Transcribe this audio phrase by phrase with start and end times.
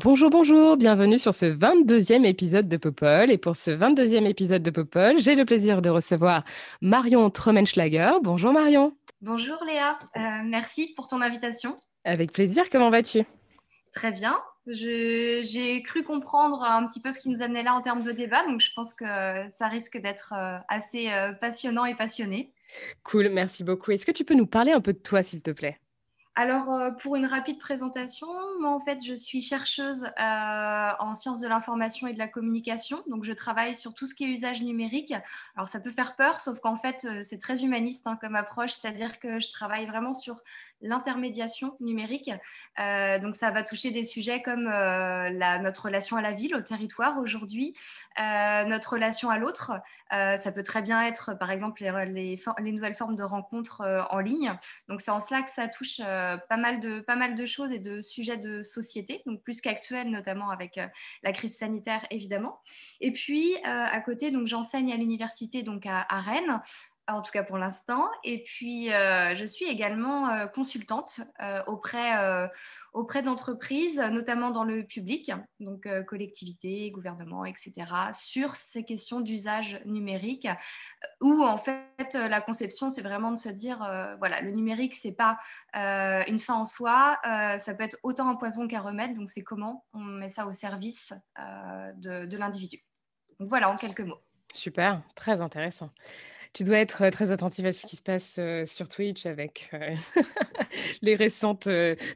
[0.00, 3.30] Bonjour, bonjour, bienvenue sur ce 22e épisode de Popol.
[3.30, 6.44] Et pour ce 22e épisode de Popol, j'ai le plaisir de recevoir
[6.80, 8.12] Marion Trommenschlager.
[8.22, 8.94] Bonjour Marion.
[9.20, 11.76] Bonjour Léa, Euh, merci pour ton invitation.
[12.04, 13.24] Avec plaisir, comment vas-tu?
[13.92, 14.38] Très bien.
[14.66, 18.44] J'ai cru comprendre un petit peu ce qui nous amenait là en termes de débat,
[18.46, 19.04] donc je pense que
[19.48, 22.52] ça risque d'être euh, assez euh, passionnant et passionné.
[23.02, 23.92] Cool, merci beaucoup.
[23.92, 25.80] Est-ce que tu peux nous parler un peu de toi, s'il te plaît?
[26.40, 28.28] Alors, euh, pour une rapide présentation,
[28.60, 33.02] moi en fait, je suis chercheuse euh, en sciences de l'information et de la communication,
[33.08, 35.12] donc je travaille sur tout ce qui est usage numérique.
[35.56, 38.70] Alors, ça peut faire peur, sauf qu'en fait, euh, c'est très humaniste hein, comme approche,
[38.70, 40.36] c'est-à-dire que je travaille vraiment sur
[40.80, 42.30] l'intermédiation numérique.
[42.76, 44.66] Donc, ça va toucher des sujets comme
[45.60, 47.74] notre relation à la ville, au territoire aujourd'hui,
[48.16, 49.72] notre relation à l'autre.
[50.12, 54.18] Euh, ça peut très bien être, par exemple, les, nouvelles formes de rencontres euh, en
[54.18, 54.52] ligne.
[54.88, 57.72] Donc c'est en cela que ça touche euh, pas, mal de, pas mal de choses
[57.72, 60.80] et de sujets de société, donc plus qu'actuels, notamment avec
[61.22, 62.60] la crise sanitaire évidemment.
[63.00, 66.60] Et puis à côté, j'enseigne à l'université donc à, Rennes.
[67.06, 68.10] En tout cas pour l'instant.
[68.22, 71.20] Et puis, je suis également consultante
[71.66, 72.48] auprès,
[72.98, 77.72] auprès d'entreprises, notamment dans le public, donc euh, collectivités, gouvernements, etc.,
[78.12, 80.48] sur ces questions d'usage numérique,
[81.20, 84.96] où en fait euh, la conception, c'est vraiment de se dire, euh, voilà, le numérique,
[84.96, 85.38] c'est pas
[85.76, 89.42] euh, une fin en soi, ça peut être autant un poison qu'un remède, donc c'est
[89.42, 92.84] comment on met ça au service de, de l'individu.
[93.38, 94.20] Donc voilà, en quelques mots.
[94.52, 95.90] Super, très intéressant.
[96.52, 99.94] Tu dois être très attentive à ce qui se passe sur Twitch avec euh,
[101.02, 101.68] les récentes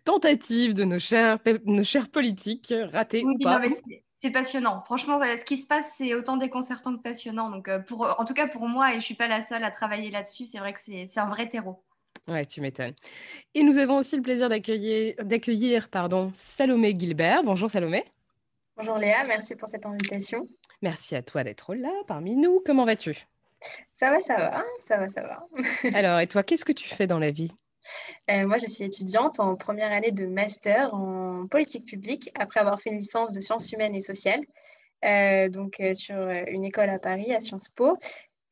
[0.05, 3.59] tentatives de nos chers, nos chers politiques, ratées Oui, ou non, pas.
[3.61, 3.71] mais
[4.23, 4.83] c'est- passionnant.
[4.85, 7.51] Franchement, ce qui se passe, c'est autant déconcertant que passionnant.
[7.51, 10.11] Donc, pour, en tout cas pour moi, et je suis pas la seule à travailler
[10.13, 11.83] là-dessus, c'est vrai que c'est c'est un vrai terreau.
[12.29, 12.95] Ouais, tu m'étonnes.
[13.55, 17.43] Et nous avons aussi le plaisir d'accueillir, d'accueillir, pardon, Salomé Gilbert.
[17.43, 18.05] Bonjour Salomé.
[18.77, 20.49] Bonjour Léa, merci pour cette invitation.
[20.83, 22.63] Merci à toi d'être là parmi nous.
[22.65, 23.27] Comment vas-tu?
[23.93, 25.47] Ça va, ça va, ça va, ça va.
[25.95, 27.53] Alors, et toi, qu'est-ce que tu fais dans la vie?
[28.31, 32.81] Euh, moi, je suis étudiante en première année de master en politique publique après avoir
[32.81, 34.43] fait une licence de sciences humaines et sociales,
[35.05, 36.17] euh, donc euh, sur
[36.49, 37.97] une école à Paris, à Sciences Po,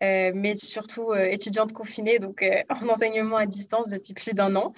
[0.03, 4.57] euh, mais surtout euh, étudiante confinée, donc euh, en enseignement à distance depuis plus d'un
[4.57, 4.73] an,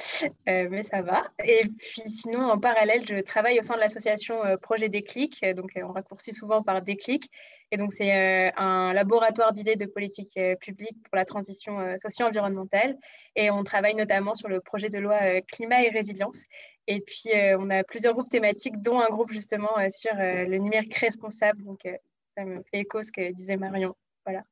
[0.47, 1.29] mais ça va.
[1.45, 5.93] Et puis sinon, en parallèle, je travaille au sein de l'association Projet Déclic, donc on
[5.93, 7.31] raccourcit souvent par Déclic,
[7.71, 12.99] et donc c'est un laboratoire d'idées de politique publique pour la transition socio-environnementale.
[13.37, 16.39] Et on travaille notamment sur le projet de loi climat et résilience.
[16.87, 21.65] Et puis, on a plusieurs groupes thématiques, dont un groupe justement sur le numérique responsable.
[21.65, 21.89] Donc,
[22.37, 23.95] ça me fait écho ce que disait Marion.
[24.27, 24.43] Voilà.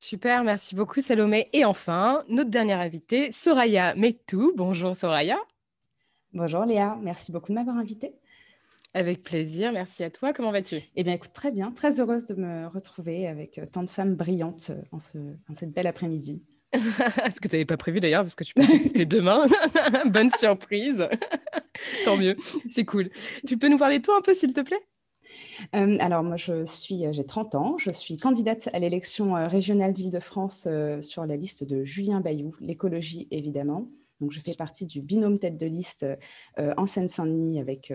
[0.00, 1.48] Super, merci beaucoup Salomé.
[1.52, 4.52] Et enfin, notre dernière invitée, Soraya Metou.
[4.56, 5.38] Bonjour Soraya.
[6.32, 8.14] Bonjour Léa, merci beaucoup de m'avoir invitée.
[8.94, 10.32] Avec plaisir, merci à toi.
[10.32, 10.80] Comment vas-tu?
[10.94, 14.14] Eh bien, écoute, très bien, très heureuse de me retrouver avec euh, tant de femmes
[14.14, 16.42] brillantes euh, en, ce, en cette belle après-midi.
[16.74, 19.46] Ce que tu n'avais pas prévu d'ailleurs, parce que tu pensais que c'était demain.
[20.06, 21.06] Bonne surprise.
[22.04, 22.36] Tant mieux,
[22.70, 23.10] c'est cool.
[23.46, 24.80] Tu peux nous parler de toi un peu, s'il te plaît?
[25.74, 29.46] Euh, alors, moi, je suis, euh, j'ai 30 ans, je suis candidate à l'élection euh,
[29.46, 30.68] régionale d'Île-de-France
[31.00, 33.88] sur la liste de Julien Bayou, l'écologie évidemment.
[34.20, 36.04] Donc, je fais partie du binôme tête de liste
[36.56, 37.92] en Seine-Saint-Denis avec,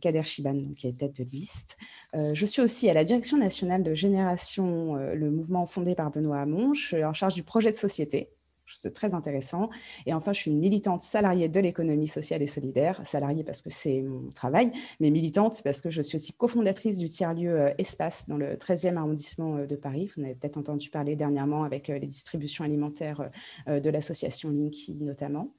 [0.00, 1.76] Kader Chiban, qui est tête de liste.
[2.14, 6.72] Je suis aussi à la direction nationale de Génération, le mouvement fondé par Benoît Hamon.
[6.72, 8.30] Je suis en charge du projet de société.
[8.66, 9.70] C'est très intéressant.
[10.06, 13.00] Et enfin, je suis une militante salariée de l'économie sociale et solidaire.
[13.04, 17.08] Salariée parce que c'est mon travail, mais militante parce que je suis aussi cofondatrice du
[17.08, 20.10] tiers-lieu euh, Espace dans le 13e arrondissement euh, de Paris.
[20.14, 23.30] Vous en avez peut-être entendu parler dernièrement avec euh, les distributions alimentaires
[23.66, 25.50] de l'association Linky notamment.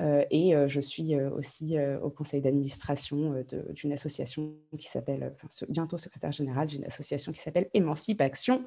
[0.00, 5.34] Euh, et euh, je suis euh, aussi au conseil d'administration d'une association qui s'appelle,
[5.68, 8.64] bientôt secrétaire générale d'une association qui s'appelle Émancipe Action,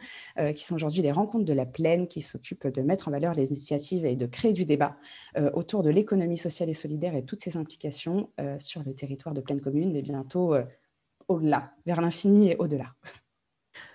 [0.55, 3.49] qui sont aujourd'hui les rencontres de la plaine, qui s'occupent de mettre en valeur les
[3.49, 4.95] initiatives et de créer du débat
[5.53, 8.29] autour de l'économie sociale et solidaire et toutes ses implications
[8.59, 10.55] sur le territoire de Plaine Commune, mais bientôt
[11.27, 12.93] au-delà, vers l'infini et au-delà.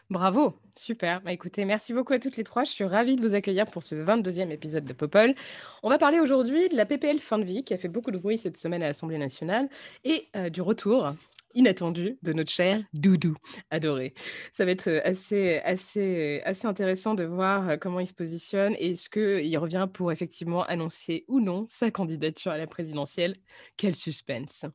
[0.09, 1.21] Bravo, super.
[1.23, 2.63] Bah, écoutez, merci beaucoup à toutes les trois.
[2.63, 5.35] Je suis ravie de vous accueillir pour ce 22e épisode de Popol.
[5.83, 8.19] On va parler aujourd'hui de la PPL fin de vie qui a fait beaucoup de
[8.19, 9.69] bruit cette semaine à l'Assemblée nationale
[10.05, 11.13] et euh, du retour
[11.55, 13.35] inattendu de notre cher Doudou,
[13.71, 14.15] adoré.
[14.53, 19.09] Ça va être assez, assez, assez intéressant de voir comment il se positionne et est-ce
[19.09, 23.37] qu'il revient pour effectivement annoncer ou non sa candidature à la présidentielle.
[23.77, 24.67] Quel suspense.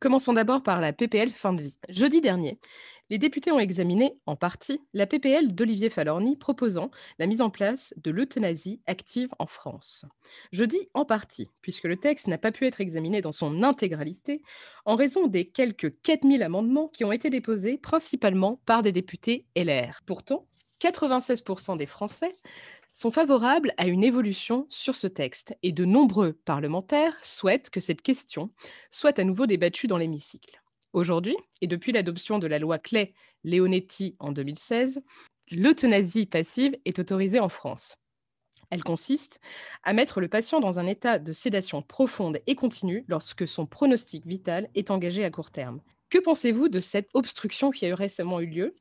[0.00, 1.78] Commençons d'abord par la PPL fin de vie.
[1.90, 2.58] Jeudi dernier,
[3.10, 7.92] les députés ont examiné, en partie, la PPL d'Olivier Falorni proposant la mise en place
[7.96, 10.04] de l'euthanasie active en France.
[10.52, 14.42] Je dis en partie, puisque le texte n'a pas pu être examiné dans son intégralité
[14.86, 20.00] en raison des quelques 4000 amendements qui ont été déposés principalement par des députés LR.
[20.06, 20.46] Pourtant,
[20.80, 22.32] 96% des Français
[22.94, 28.02] sont favorables à une évolution sur ce texte et de nombreux parlementaires souhaitent que cette
[28.02, 28.50] question
[28.90, 30.63] soit à nouveau débattue dans l'hémicycle.
[30.94, 35.02] Aujourd'hui, et depuis l'adoption de la loi Clay-Leonetti en 2016,
[35.50, 37.96] l'euthanasie passive est autorisée en France.
[38.70, 39.40] Elle consiste
[39.82, 44.24] à mettre le patient dans un état de sédation profonde et continue lorsque son pronostic
[44.24, 45.80] vital est engagé à court terme.
[46.10, 48.74] Que pensez-vous de cette obstruction qui a récemment eu lieu?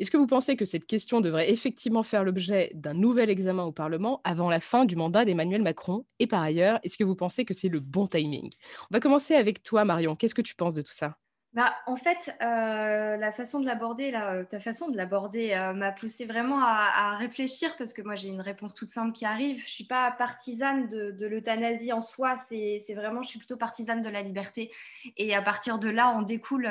[0.00, 3.72] Est-ce que vous pensez que cette question devrait effectivement faire l'objet d'un nouvel examen au
[3.72, 6.06] Parlement avant la fin du mandat d'Emmanuel Macron?
[6.18, 8.50] Et par ailleurs, est-ce que vous pensez que c'est le bon timing?
[8.90, 10.16] On va commencer avec toi, Marion.
[10.16, 11.18] Qu'est-ce que tu penses de tout ça?
[11.54, 15.92] Bah, en fait, euh, la façon de l'aborder, euh, ta façon de l'aborder euh, m'a
[15.92, 19.62] poussé vraiment à, réfléchir parce que moi j'ai une réponse toute simple qui arrive.
[19.62, 24.08] Je suis pas partisane de, l'euthanasie en soi, c'est vraiment, je suis plutôt partisane de
[24.08, 24.72] la liberté.
[25.18, 26.66] Et à partir de là, on découle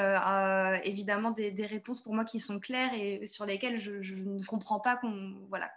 [0.84, 4.96] évidemment des, réponses pour moi qui sont claires et sur lesquelles je, ne comprends pas
[4.96, 5.72] qu'on voilà,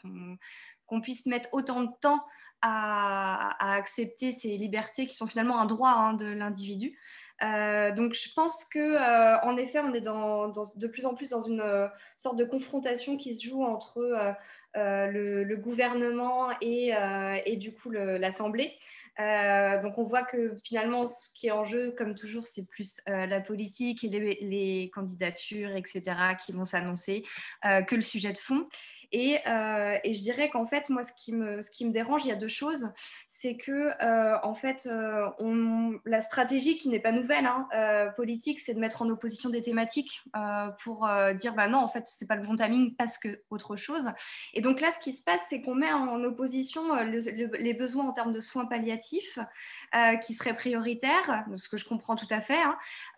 [1.03, 2.25] puisse mettre autant de temps
[2.63, 6.97] à, accepter ces libertés qui sont finalement un droit hein, de l'individu.
[7.43, 11.43] Euh, donc je pense que euh, en effet, on est de plus en plus dans
[11.43, 11.89] une euh,
[12.19, 14.35] sorte de confrontation qui se joue entre
[14.75, 16.93] le, gouvernement et,
[17.47, 18.73] et, du coup l'Assemblée.
[19.19, 23.41] donc on voit que finalement, ce qui est en jeu, comme toujours, c'est plus la
[23.41, 26.03] politique et les, candidatures, etc.,
[26.45, 27.25] qui vont s'annoncer,
[27.63, 28.69] que le sujet de fond.
[29.15, 32.29] Euh, et, je dirais qu'en fait, moi, ce qui, me, ce qui me dérange, il
[32.29, 32.91] y a deux choses.
[33.45, 37.69] C'est que, euh, en fait, euh, on, la stratégie qui n'est pas nouvelle, hein,
[38.17, 40.25] politique, c'est de mettre en opposition des thématiques
[40.83, 41.07] pour
[41.39, 44.09] dire, bah non, en fait, c'est pas le bon timing parce que autre chose.
[44.55, 48.13] Et donc là, ce qui se passe, c'est qu'on met en opposition les besoins en
[48.13, 49.39] termes de soins palliatifs
[50.25, 52.63] qui seraient prioritaires, ce que je comprends tout à fait,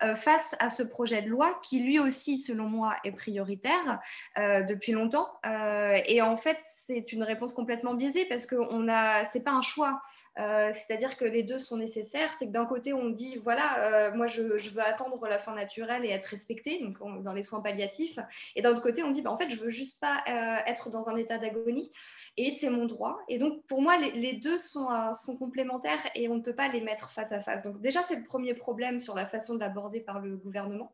[0.01, 3.99] hein, face à ce projet de loi qui, lui aussi, selon moi, est prioritaire
[4.35, 5.29] depuis longtemps.
[5.45, 9.61] Euh, et en fait, c'est une réponse complètement biaisée parce que ce n'est pas un
[9.61, 10.01] choix.
[10.39, 12.31] Euh, c'est-à-dire que les deux sont nécessaires.
[12.37, 16.05] C'est que d'un côté, on dit voilà, euh, moi je, veux attendre la fin naturelle
[16.05, 18.19] et être respecté, donc dans les soins palliatifs.
[18.55, 20.23] Et d'un autre côté, on dit bah, en fait, je veux juste pas
[20.65, 21.91] être dans un état d'agonie
[22.37, 23.19] et c'est mon droit.
[23.27, 24.87] Et donc pour moi, les, deux sont,
[25.39, 27.63] complémentaires et on ne peut pas les mettre face à face.
[27.63, 30.91] Donc déjà, c'est le premier problème sur la façon de l'aborder par le gouvernement.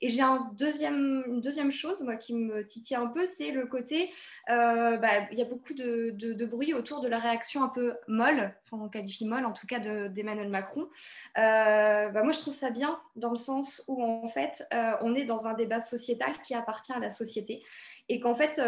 [0.00, 4.10] Et j'ai une deuxième chose moi, qui me titille un peu, c'est le côté,
[4.48, 7.94] euh, bah, il y a beaucoup de, de, bruit autour de la réaction un peu
[8.06, 10.88] molle, on qualifie molle en tout cas d'Emmanuel Macron.
[11.36, 15.14] Euh, bah, moi, je trouve ça bien dans le sens où en fait, euh, on
[15.14, 17.62] est dans un débat sociétal qui appartient à la société
[18.08, 18.60] et qu'en fait,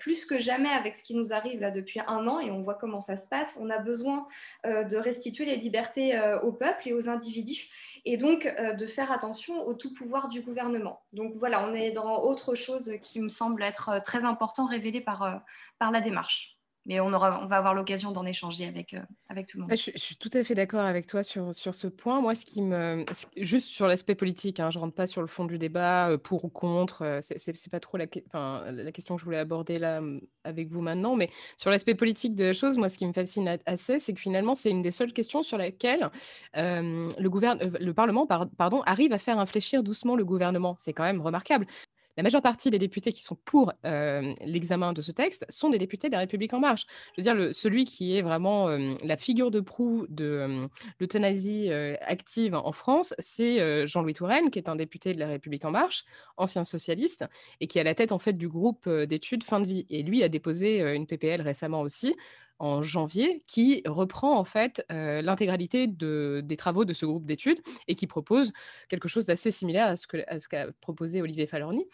[0.00, 2.74] plus que jamais avec ce qui nous arrive là depuis un an, et on voit
[2.74, 4.26] comment ça se passe, on a besoin
[4.64, 7.70] de restituer les libertés au peuple et aux individus
[8.04, 11.02] et donc euh, de faire attention au tout pouvoir du gouvernement.
[11.12, 15.00] Donc voilà, on est dans autre chose qui me semble être euh, très important révélé
[15.00, 15.36] par, euh,
[15.78, 19.46] par la démarche mais on, aura, on va avoir l'occasion d'en échanger avec, euh, avec
[19.46, 19.70] tout le monde.
[19.70, 22.20] Je, suis tout à fait d'accord avec toi sur, sur ce point.
[22.20, 23.04] Moi, ce qui me.
[23.36, 26.18] Juste sur l'aspect politique, hein, je ne rentre pas sur le fond du débat, euh,
[26.18, 27.02] pour ou contre.
[27.02, 30.00] Euh, c'est c'est pas trop la, question que je voulais aborder là
[30.42, 31.14] avec vous maintenant.
[31.14, 34.20] Mais sur l'aspect politique de la chose, moi, ce qui me fascine assez, c'est que
[34.20, 36.10] finalement, c'est une des seules questions sur laquelle
[36.54, 40.76] le, le Parlement pardon, arrive à faire infléchir doucement le gouvernement.
[40.78, 41.66] C'est quand même remarquable
[42.16, 46.08] la majeure partie des députés qui sont pour l'examen de ce texte sont des députés
[46.08, 46.86] de la République en marche.
[47.16, 50.68] Je veux dire, celui qui est vraiment la figure de proue de
[51.00, 55.70] l'euthanasie active en France, c'est Jean-Louis Touraine, qui est un député de la République en
[55.70, 56.04] marche,
[56.36, 57.24] ancien socialiste,
[57.60, 59.86] et qui est à la tête en fait du groupe d'études fin de vie.
[59.88, 62.14] Et lui a déposé une PPL récemment aussi
[62.58, 68.06] en janvier qui reprend en fait l'intégralité des travaux de ce groupe d'études et qui
[68.06, 68.52] propose
[68.88, 71.86] quelque chose d'assez similaire à ce qu'a proposé Olivier Falorni.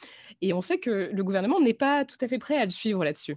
[0.43, 3.05] Et on sait que le gouvernement n'est pas tout à fait prêt à le suivre
[3.05, 3.37] là-dessus.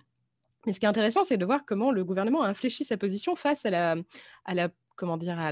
[0.65, 3.35] Mais ce qui est intéressant, c'est de voir comment le gouvernement a infléchi sa position
[3.35, 3.95] face à la,
[4.45, 5.51] à la comment dire, à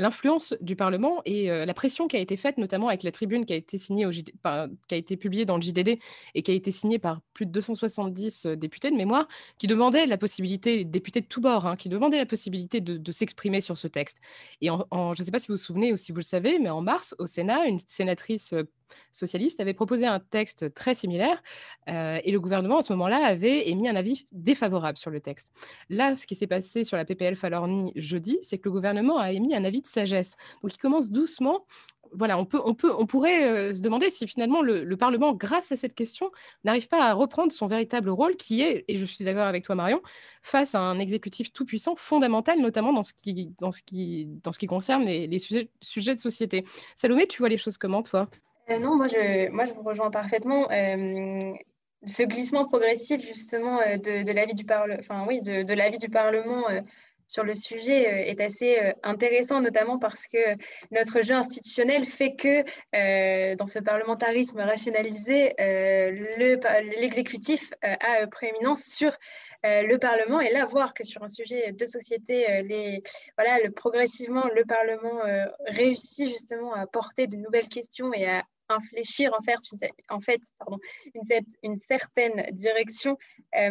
[0.00, 3.52] l'influence du Parlement et la pression qui a été faite, notamment avec la tribune qui
[3.52, 5.98] a été signée au qui a été publiée dans le JDD
[6.34, 10.18] et qui a été signée par plus de 270 députés de mémoire, qui demandaient la
[10.18, 14.18] possibilité, députés de tous bords, hein, qui demandaient la possibilité de, s'exprimer sur ce texte.
[14.60, 14.72] Et je
[15.20, 17.14] ne sais pas si vous vous souvenez ou si vous le savez, mais en mars,
[17.18, 18.54] au Sénat, une sénatrice
[19.12, 21.42] socialiste avait proposé un texte très similaire
[21.86, 25.52] et le gouvernement à ce moment-là avait émis un avis défavorable sur le texte.
[25.88, 29.32] Là, ce qui s'est passé sur la PPL Falorni jeudi, c'est que le gouvernement a
[29.32, 30.36] émis un avis sagesse.
[30.62, 31.64] Donc il commence doucement
[32.12, 35.76] voilà, on, peut, on, peut, on pourrait se demander si finalement le, Parlement, grâce à
[35.76, 36.30] cette question,
[36.64, 39.74] n'arrive pas à reprendre son véritable rôle qui est, et je suis d'accord avec toi
[39.74, 40.00] Marion,
[40.42, 44.58] face à un exécutif tout-puissant, fondamental, notamment dans ce qui, dans ce qui, dans ce
[44.58, 46.64] qui concerne les, sujets, de société.
[46.94, 48.28] Salomé, tu vois les choses comment, toi?
[48.70, 50.70] Euh, non, moi je, moi je vous rejoins parfaitement.
[50.70, 51.52] Euh,
[52.06, 56.64] ce glissement progressif justement euh, de, l'avis du, parle enfin, oui, de l'avis du Parlement
[57.28, 60.56] sur le sujet est assez intéressant, notamment parce que
[60.90, 65.54] notre jeu institutionnel fait que dans ce parlementarisme rationalisé,
[66.98, 69.16] l'exécutif a prééminence sur
[69.64, 70.40] le Parlement.
[70.40, 72.46] Et là, voir que sur un sujet de société,
[73.36, 75.20] voilà, progressivement, le Parlement
[75.66, 80.40] réussit justement à porter de nouvelles questions et à infléchir en fait une, en fait,
[80.58, 80.78] pardon,
[81.62, 83.16] une, certaine direction,
[83.56, 83.70] euh,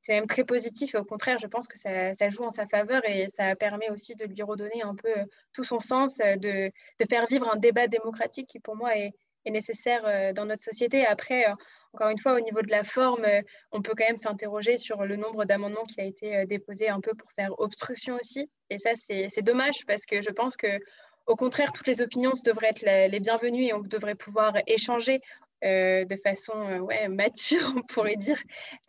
[0.00, 0.94] c'est même très positif.
[0.94, 3.90] Et au contraire, je pense que ça, ça, joue en sa faveur et ça permet
[3.90, 6.70] aussi de lui redonner un peu euh, tout son sens, euh, de,
[7.00, 9.12] de faire vivre un débat démocratique qui pour moi est,
[9.44, 11.04] est nécessaire dans notre société.
[11.04, 11.44] Après,
[11.92, 13.26] encore une fois, au niveau de la forme,
[13.72, 17.12] on peut quand même s'interroger sur le nombre d'amendements qui a été déposé un peu
[17.12, 18.50] pour faire obstruction aussi.
[18.70, 20.78] Et ça, c'est dommage parce que je pense que
[21.26, 25.20] au contraire, toutes les opinions devraient être les bienvenues et on devrait pouvoir échanger
[25.64, 28.38] euh, de façon euh, mature, on pourrait dire,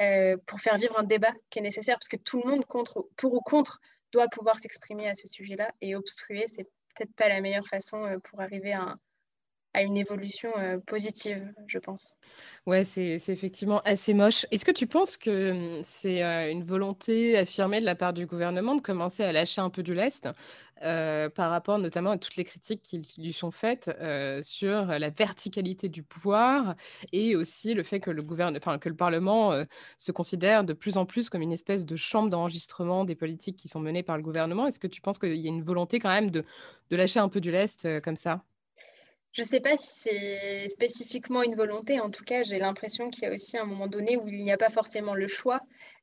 [0.02, 3.08] euh, pour faire vivre un débat qui est nécessaire, parce que tout le monde, contre,
[3.16, 3.80] pour ou contre,
[4.12, 5.72] doit pouvoir s'exprimer à ce sujet-là.
[5.80, 6.66] Et obstruer, c'est
[6.96, 9.00] peut-être pas la meilleure façon pour arriver à un,
[9.76, 12.16] à une évolution euh, positive, je pense.
[12.66, 14.46] Ouais, c'est effectivement assez moche.
[14.52, 18.26] Est-ce que tu penses que hum, c'est euh, une volonté affirmée de la part du
[18.26, 20.30] gouvernement de commencer à lâcher un peu du lest
[20.82, 23.92] euh, par rapport notamment à toutes les critiques qui lui sont faites
[24.44, 26.76] sur la verticalité du pouvoir
[27.12, 28.24] et aussi le fait que le,
[28.58, 29.64] enfin, que le Parlement
[29.98, 33.68] se considère de plus en plus comme une espèce de chambre d'enregistrement des politiques qui
[33.68, 34.68] sont menées par le gouvernement?
[34.68, 36.46] Est-ce que tu penses qu'il y a une volonté quand même de,
[36.90, 38.44] de lâcher un peu du lest comme ça?
[39.36, 42.00] Je ne sais pas si c'est spécifiquement une volonté.
[42.00, 44.52] En tout cas, j'ai l'impression qu'il y a aussi un moment donné où il n'y
[44.54, 45.60] a pas forcément le choix,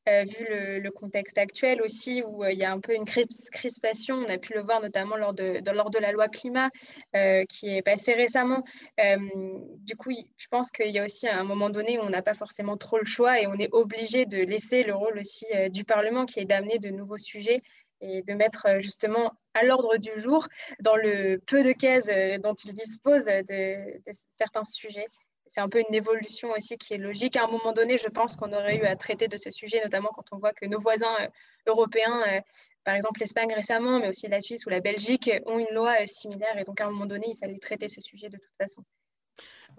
[0.07, 4.17] euh, vu le, contexte actuel aussi, où euh, il y a un peu une crispation.
[4.17, 6.69] On a pu le voir notamment lors de, lors de la loi climat
[7.15, 8.63] euh, qui est passée récemment.
[8.99, 12.35] du coup, je pense qu'il y a aussi un moment donné où on n'a pas
[12.35, 16.25] forcément trop le choix et on est obligé de laisser le rôle aussi du Parlement
[16.25, 17.63] qui est d'amener de nouveaux sujets
[18.03, 20.47] et de mettre euh, justement à l'ordre du jour
[20.81, 24.01] dans le peu de cases euh, dont il dispose de,
[24.37, 25.07] certains sujets.
[25.47, 27.35] C'est un peu une évolution aussi qui est logique.
[27.35, 30.09] À un moment donné, je pense qu'on aurait eu à traiter de ce sujet, notamment
[30.15, 31.27] quand on voit que nos voisins euh,
[31.67, 32.41] européens,
[32.83, 36.57] par exemple l'Espagne récemment, mais aussi la Suisse ou la Belgique, ont une loi similaire.
[36.57, 38.83] Et donc, à un moment donné, il fallait traiter ce sujet de toute façon.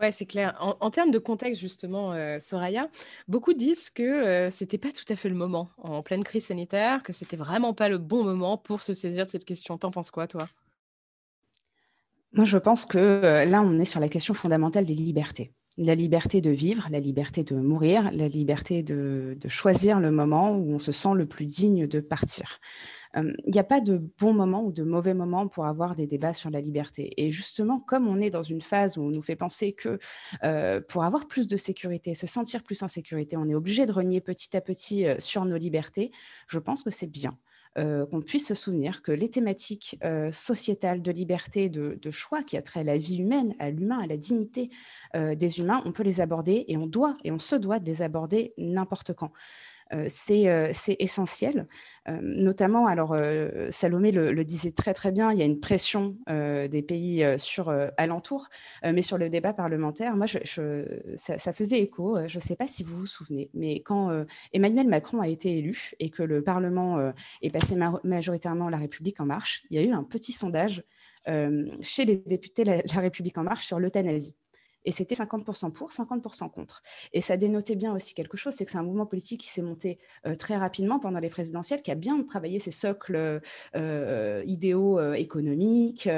[0.00, 0.56] Ouais, c'est clair.
[0.80, 2.88] En, termes de contexte, justement, euh, Soraya,
[3.28, 7.02] beaucoup disent que euh, c'était pas tout à fait le moment en pleine crise sanitaire,
[7.02, 9.78] que c'était vraiment pas le bon moment pour se saisir de cette question.
[9.78, 10.48] T'en penses quoi, toi?
[12.32, 15.52] Moi, je pense que euh, là, on est sur la question fondamentale des libertés.
[15.76, 20.74] La liberté de vivre, la liberté de mourir, la liberté de choisir le moment où
[20.74, 22.60] on se sent le plus digne de partir
[23.16, 26.34] il n'y a pas de bon moment ou de mauvais moment pour avoir des débats
[26.34, 27.12] sur la liberté.
[27.16, 29.98] Et justement, comme on est dans une phase où on nous fait penser que
[30.88, 34.20] pour avoir plus de sécurité, se sentir plus en sécurité, on est obligé de renier
[34.20, 36.10] petit à petit sur nos libertés,
[36.48, 37.38] je pense que c'est bien.
[37.76, 39.98] qu'on puisse se souvenir que les thématiques
[40.32, 44.06] sociétales de liberté, de, choix qui a trait à la vie humaine, à l'humain, à
[44.06, 44.70] la dignité
[45.14, 48.02] des humains, on peut les aborder et on doit et on se doit de les
[48.02, 49.30] aborder n'importe quand.
[49.92, 51.66] Euh, euh, c'est essentiel.
[52.08, 53.16] Euh, notamment, alors
[53.70, 58.48] Salomé le, disait très très bien, il y a une pression des pays sur alentour,
[58.82, 62.18] mais sur le débat parlementaire, moi, ça, faisait écho.
[62.26, 65.92] Je ne sais pas si vous vous souvenez, mais quand Emmanuel Macron a été élu
[65.98, 67.12] et que le Parlement
[67.42, 70.84] est passé majoritairement La République en marche, il y a eu un petit sondage
[71.26, 74.36] chez les députés la République en marche sur l'euthanasie.
[74.84, 76.82] Et c'était 50% pour, 50% contre.
[77.12, 79.62] Et ça dénotait bien aussi quelque chose, c'est que c'est un mouvement politique qui s'est
[79.62, 83.40] monté euh, très rapidement pendant les présidentielles, qui a bien travaillé ses socles
[83.76, 86.08] euh, idéaux euh, économiques,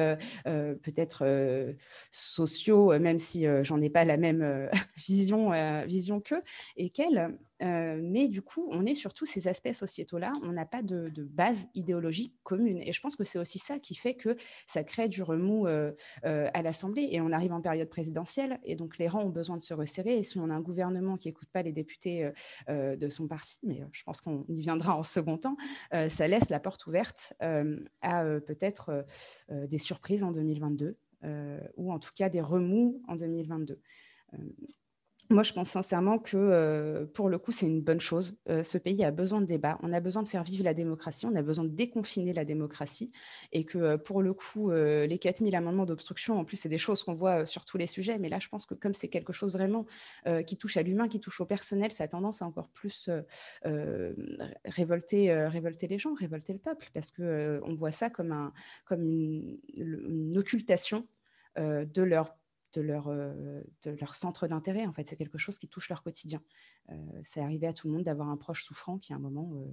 [0.45, 1.75] peut-être
[2.11, 5.53] sociaux, même si j'en ai pas la même vision,
[5.87, 6.43] vision qu'eux,
[6.77, 10.83] et qu'elle Mais du coup, on est sur tous ces aspects sociétaux-là, on n'a pas
[10.83, 12.81] de, base idéologique commune.
[12.83, 14.37] Et je pense que c'est aussi ça qui fait que
[14.67, 17.09] ça crée du remous à l'Assemblée.
[17.13, 20.19] Et on arrive en période présidentielle, et donc les rangs ont besoin de se resserrer.
[20.19, 22.31] Et si on a un gouvernement qui n'écoute pas les députés
[22.69, 25.57] de son parti, mais je pense qu'on y viendra en second temps,
[25.91, 29.07] ça laisse la porte ouverte à peut-être
[29.51, 30.97] des surprises en 2022,
[31.77, 33.81] ou en tout cas des remous en 2022.
[35.29, 38.37] Moi, je pense sincèrement que euh, pour le coup, c'est une bonne chose.
[38.49, 39.77] Euh, ce pays a besoin de débat.
[39.83, 41.27] On a besoin de faire vivre la démocratie.
[41.27, 43.13] On a besoin de déconfiner la démocratie.
[43.51, 47.03] Et que euh, pour le coup, les 4000 amendements d'obstruction, en plus, c'est des choses
[47.03, 48.19] qu'on voit sur tous les sujets.
[48.19, 49.87] Mais là, je pense que comme c'est quelque chose vraiment
[50.47, 53.11] qui touche à l'humain, qui touche au personnel, ça a tendance à encore plus
[54.65, 56.91] révolter, révolter les gens, révolter le peuple.
[56.95, 58.53] Parce qu'on voit ça comme, un,
[58.85, 61.07] comme une occultation
[61.57, 62.37] de leur
[62.75, 64.87] de leur, euh, de leur centre d'intérêt.
[64.87, 66.43] En fait, c'est quelque chose qui touche leur quotidien.
[66.91, 69.53] Euh, c'est arrivé à tout le monde d'avoir un proche souffrant qui, à un moment,
[69.55, 69.67] euh,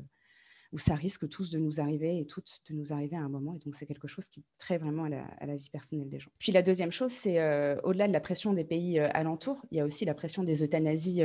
[0.74, 3.56] où ça risque tous de nous arriver et toutes de nous arriver à un moment.
[3.56, 6.32] Et donc, c'est quelque chose qui traite vraiment à la, vie personnelle des gens.
[6.40, 7.38] Puis la deuxième chose, c'est
[7.84, 11.22] au-delà de la pression des pays alentours, il y a aussi la pression des euthanasies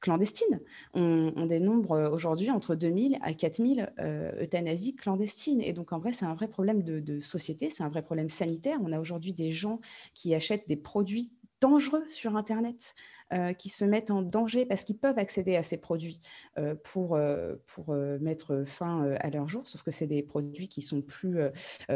[0.00, 0.60] clandestines.
[0.94, 3.92] On, dénombre aujourd'hui entre 2000 à 4000
[4.40, 5.62] euthanasies clandestines.
[5.62, 8.78] Et donc, en vrai, c'est un vrai problème de société, c'est un vrai problème sanitaire.
[8.82, 9.80] On a aujourd'hui des gens
[10.12, 12.94] qui achètent des produits dangereux sur Internet,
[13.32, 16.18] euh, qui se mettent en danger parce qu'ils peuvent accéder à ces produits
[16.58, 20.82] euh, pour, euh, pour mettre fin à leur jour, sauf que c'est des produits qui
[20.82, 21.38] sont plus...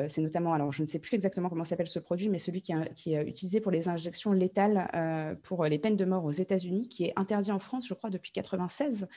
[0.09, 2.73] c'est notamment, alors je ne sais plus exactement comment s'appelle ce produit, mais celui qui,
[2.95, 7.05] qui est utilisé pour les injections létales pour les peines de mort aux États-Unis, qui
[7.05, 9.09] est interdit en France, je crois, depuis 1996,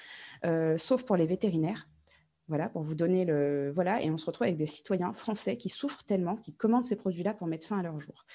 [0.78, 1.88] sauf pour les vétérinaires.
[2.48, 3.72] Voilà, pour vous donner le.
[3.76, 6.96] Voilà, et on se retrouve avec des citoyens français qui souffrent tellement, qui commandent ces
[6.96, 8.26] produits-là pour mettre fin à leur jour.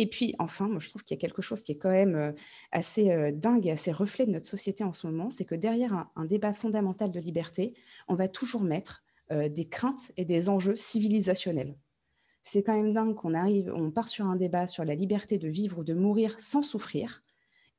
[0.00, 2.14] Et puis, enfin, moi, je trouve qu'il y a quelque chose qui est quand même
[2.14, 2.32] euh,
[2.70, 6.06] assez euh, dingue et assez reflet de notre société en ce moment, c'est que derrière
[6.14, 7.74] un, débat fondamental de liberté,
[8.06, 9.02] on va toujours mettre
[9.32, 11.76] euh, des craintes et des enjeux civilisationnels.
[12.44, 15.48] C'est quand même dingue qu'on arrive, on part sur un débat sur la liberté de
[15.48, 17.24] vivre ou de mourir sans souffrir,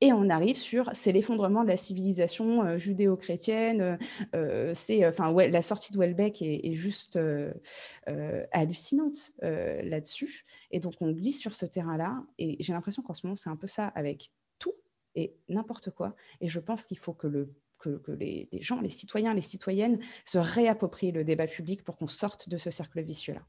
[0.01, 3.81] et on arrive sur c'est l'effondrement de la civilisation euh, judéo-chrétienne.
[3.81, 3.97] Euh,
[4.35, 7.19] euh, c'est enfin la sortie de Welbeck est, juste
[8.51, 10.45] hallucinante là-dessus.
[10.71, 12.23] Et donc on glisse sur ce terrain-là.
[12.37, 14.75] Et j'ai l'impression qu'en ce moment c'est un peu ça avec tout
[15.15, 16.15] et n'importe quoi.
[16.41, 20.37] Et je pense qu'il faut que le que, les, gens, les citoyens, les citoyennes se
[20.37, 23.41] réapproprient le débat public pour qu'on sorte de ce cercle vicieux-là.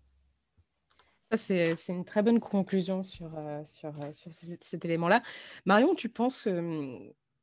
[1.32, 5.22] Ça, c'est une très bonne conclusion sur, euh, euh, cet élément-là.
[5.64, 6.48] Marion, tu penses,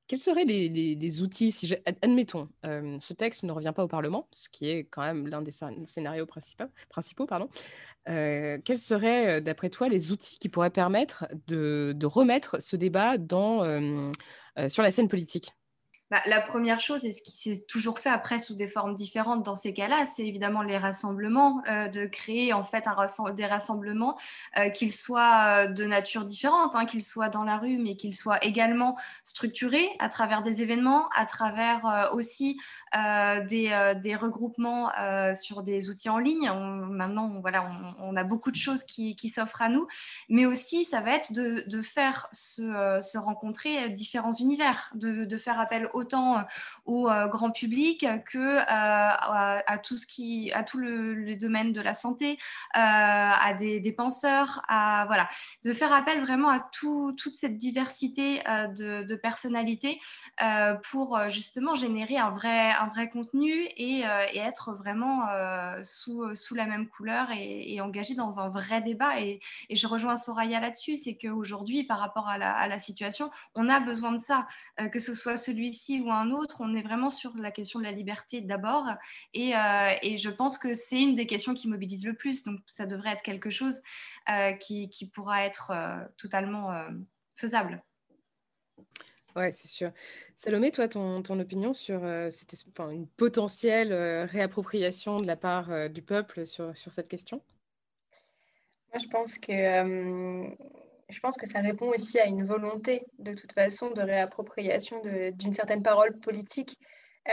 [0.08, 4.70] quels seraient les, outils, si admettons, ce texte ne revient pas au Parlement, ce qui
[4.70, 5.54] est quand même l'un des
[5.86, 7.50] scénarios principaux, pardon,
[8.06, 14.12] quels seraient, d'après toi, les outils qui pourraient permettre de, remettre ce débat dans,
[14.68, 15.57] sur la scène politique?
[16.10, 19.44] Bah, la première chose, et ce qui s'est toujours fait après sous des formes différentes
[19.44, 22.86] dans ces cas-là, c'est évidemment les rassemblements, euh, de créer en fait
[23.36, 24.18] des rassemblements,
[24.58, 28.16] euh, qu'ils soient euh, de nature différente, hein, qu'ils soient dans la rue, mais qu'ils
[28.16, 32.58] soient également structurés à travers des événements, à travers aussi
[32.94, 34.90] des, regroupements
[35.36, 36.50] sur des outils en ligne.
[36.90, 37.66] maintenant, on, voilà,
[38.00, 39.88] on, a beaucoup de choses qui, s'offrent à nous,
[40.30, 45.90] mais aussi ça va être de, faire se, rencontrer différents univers, de, de faire appel
[45.98, 46.42] autant euh,
[46.86, 51.82] au euh, grand public que euh, à, tout ce qui, à tout le, domaine de
[51.82, 52.38] la santé,
[52.74, 55.28] à des, penseurs, à voilà,
[55.64, 58.42] de faire appel vraiment à toute cette diversité
[58.76, 60.00] de, personnalités
[60.90, 64.04] pour justement générer un vrai, un vrai contenu et,
[64.36, 65.28] être vraiment
[65.84, 69.20] sous, sous la même couleur et, engagé dans un vrai débat.
[69.22, 74.12] Et, je rejoins Soraya là-dessus, c'est qu'aujourd'hui, par rapport à la, situation, on a besoin
[74.12, 74.48] de ça,
[74.92, 75.38] que ce soit
[75.96, 78.86] ou un autre, on est vraiment sur la question de la liberté d'abord.
[79.34, 82.44] Et, euh, et, je pense que c'est une des questions qui mobilise le plus.
[82.44, 83.82] Donc, ça devrait être quelque chose
[84.30, 86.72] euh, qui, qui, pourra être euh, totalement
[87.36, 87.84] faisable.
[89.36, 89.92] Ouais, c'est sûr.
[90.36, 93.94] Salomé, toi, ton, ton opinion sur cette, enfin, une potentielle
[94.26, 97.42] réappropriation de la part du peuple sur, sur cette question?
[98.92, 99.52] Moi, je pense que
[101.10, 105.02] je pense que ça répond aussi à une volonté, de toute façon, de réappropriation
[105.34, 106.78] d'une certaine parole politique,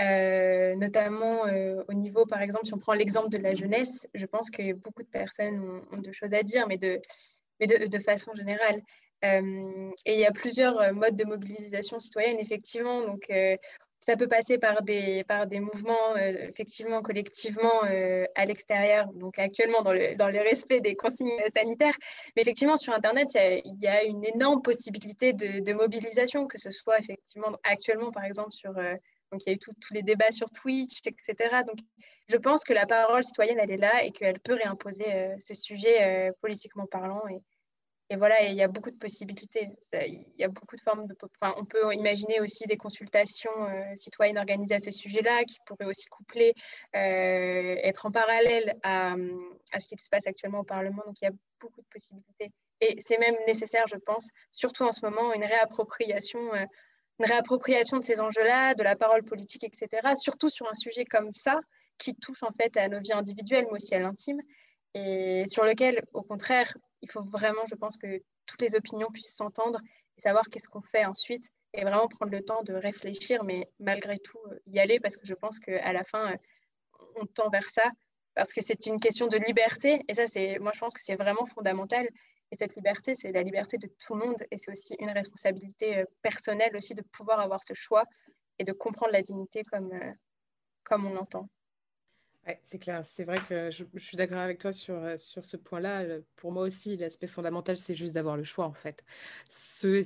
[0.01, 4.27] euh, notamment euh, au niveau, par exemple, si on prend l'exemple de la jeunesse, je
[4.27, 8.83] pense que beaucoup de personnes ont, de choses à dire, mais de, façon générale.
[9.25, 13.03] Euh, et il y a plusieurs modes de mobilisation citoyenne, effectivement.
[14.05, 19.39] Ça peut passer par des, par des mouvements, euh, effectivement, collectivement euh, à l'extérieur, donc
[19.39, 21.97] actuellement dans le, dans le respect des consignes sanitaires.
[22.37, 26.71] Mais effectivement, sur Internet, il y, a une énorme possibilité de, de, mobilisation, que ce
[26.71, 28.95] soit effectivement actuellement, par exemple, sur, euh,
[29.33, 31.63] Donc, il y a eu tous les débats sur Twitch, etc.
[31.67, 31.79] Donc,
[32.29, 36.31] je pense que la parole citoyenne, elle est là et qu'elle peut réimposer ce sujet
[36.43, 37.23] politiquement parlant.
[38.11, 39.71] Et voilà, il y a beaucoup de possibilités.
[39.95, 41.17] il y a beaucoup de formes de.
[41.41, 45.87] Enfin, on peut imaginer aussi des consultations euh, citoyennes organisées à ce sujet-là, qui pourraient
[45.87, 46.53] aussi coupler,
[46.95, 49.15] euh, être en parallèle à,
[49.79, 51.03] ce qui se passe actuellement au Parlement.
[51.07, 52.53] Donc, il y a beaucoup de possibilités.
[52.83, 56.65] Et c'est même nécessaire, je pense, surtout en ce moment, une réappropriation, euh,
[57.21, 60.15] une réappropriation de ces enjeux-là, de la parole politique, etc.
[60.21, 61.59] Surtout sur un sujet comme ça,
[61.97, 64.41] qui touche en fait à nos vies individuelles, mais aussi à l'intime,
[64.93, 69.37] et sur lequel, au contraire, il faut vraiment, je pense, que toutes les opinions puissent
[69.37, 69.79] s'entendre
[70.17, 74.19] et savoir qu'est-ce qu'on fait ensuite et vraiment prendre le temps de réfléchir, mais malgré
[74.19, 76.37] tout euh, y aller parce que je pense qu'à la fin, euh,
[77.17, 77.91] on tend vers ça
[78.35, 81.17] parce que c'est une question de liberté et ça, c'est, moi, je pense que c'est
[81.17, 82.09] vraiment fondamental.
[82.51, 85.99] Et cette liberté, c'est la liberté de tout le monde et c'est aussi une responsabilité
[85.99, 88.05] euh, personnelle aussi de pouvoir avoir ce choix
[88.59, 89.91] et de comprendre la dignité comme,
[90.85, 91.49] comme on l'entend
[92.63, 93.01] c'est clair.
[93.05, 96.03] C'est vrai que je, suis d'accord avec toi sur, euh, sur ce point-là.
[96.03, 99.03] Euh, pour moi aussi, l'aspect fondamental, c'est juste d'avoir le choix, en fait.
[99.49, 100.05] Ceux,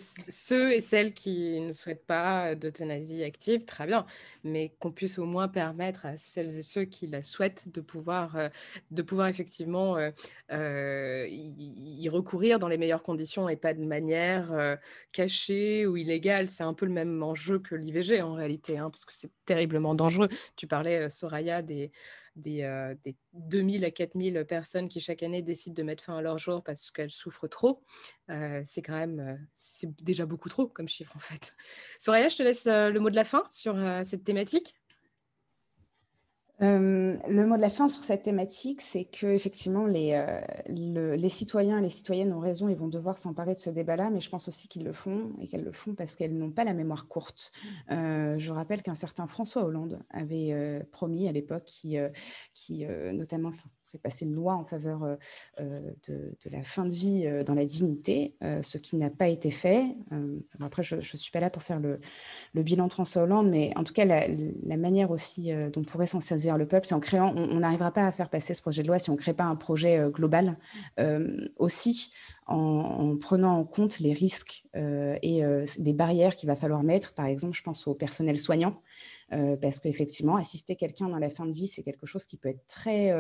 [0.73, 4.07] et celles qui ne souhaitent pas d'euthanasie active, très bien,
[4.45, 8.37] mais qu'on puisse au moins permettre à celles et ceux qui la souhaitent de pouvoir,
[8.37, 8.49] euh,
[8.91, 9.97] de pouvoir effectivement
[10.51, 14.79] y, recourir dans les meilleures conditions et pas de manière
[15.13, 16.47] cachée ou illégale.
[16.49, 19.95] C'est un peu le même enjeu que l'IVG en réalité, hein, parce que c'est terriblement
[19.95, 20.29] dangereux.
[20.57, 21.91] Tu parlais, Soraya, des
[22.39, 22.97] des,
[23.33, 26.91] 2000 à 4000 personnes qui chaque année décident de mettre fin à leur jour parce
[26.91, 27.83] qu'elles souffrent trop,
[28.29, 31.55] c'est quand même c'est déjà beaucoup trop comme chiffre en fait.
[32.01, 34.78] Soraya, je te laisse le mot de la fin sur cette thématique.
[36.61, 41.29] Euh, le mot de la fin sur cette thématique, c'est que effectivement les, euh, les
[41.29, 44.29] citoyens et les citoyennes ont raison, ils vont devoir s'emparer de ce débat-là, mais je
[44.29, 47.07] pense aussi qu'ils le font et qu'elles le font parce qu'elles n'ont pas la mémoire
[47.07, 47.53] courte.
[47.93, 51.97] Euh, je rappelle qu'un certain François Hollande avait promis à l'époque, qui,
[52.55, 53.53] qui notamment
[53.97, 55.17] passer une loi en faveur euh,
[55.61, 59.51] euh, de, la fin de vie euh, dans la dignité, ce qui n'a pas été
[59.51, 59.97] fait.
[60.61, 62.01] après, je ne suis pas là pour faire le,
[62.55, 66.67] bilan François Hollande, mais en tout cas, la, manière aussi dont pourrait s'en saisir le
[66.67, 69.11] peuple, c'est en créant, on n'arrivera pas à faire passer ce projet de loi si
[69.11, 70.57] on ne crée pas un projet global
[71.57, 72.13] aussi.
[72.49, 75.43] En, prenant en compte les risques et
[75.79, 77.13] les barrières qu'il va falloir mettre.
[77.15, 78.81] Par exemple, je pense au personnel soignant,
[79.61, 82.67] parce qu'effectivement, assister quelqu'un dans la fin de vie, c'est quelque chose qui peut être
[82.67, 83.13] très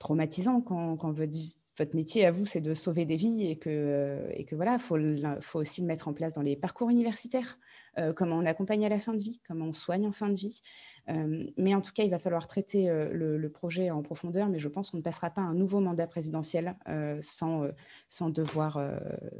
[0.00, 1.36] traumatisant quand, quand votre,
[1.78, 4.96] votre, métier à vous, c'est de sauver des vies et que, voilà, il faut,
[5.40, 7.58] faut, aussi le mettre en place dans les parcours universitaires,
[7.98, 10.36] euh, comment on accompagne à la fin de vie, comment on soigne en fin de
[10.36, 10.60] vie.
[11.08, 14.58] Euh, mais en tout cas, il va falloir traiter euh, le, projet en profondeur, mais
[14.58, 16.76] je pense qu'on ne passera pas un nouveau mandat présidentiel
[17.20, 17.66] sans,
[18.08, 18.78] sans, devoir,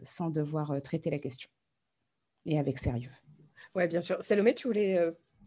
[0.02, 1.50] sans devoir traiter la question
[2.46, 3.10] et avec sérieux.
[3.74, 4.16] Oui, bien sûr.
[4.22, 4.98] Salomé, tu voulais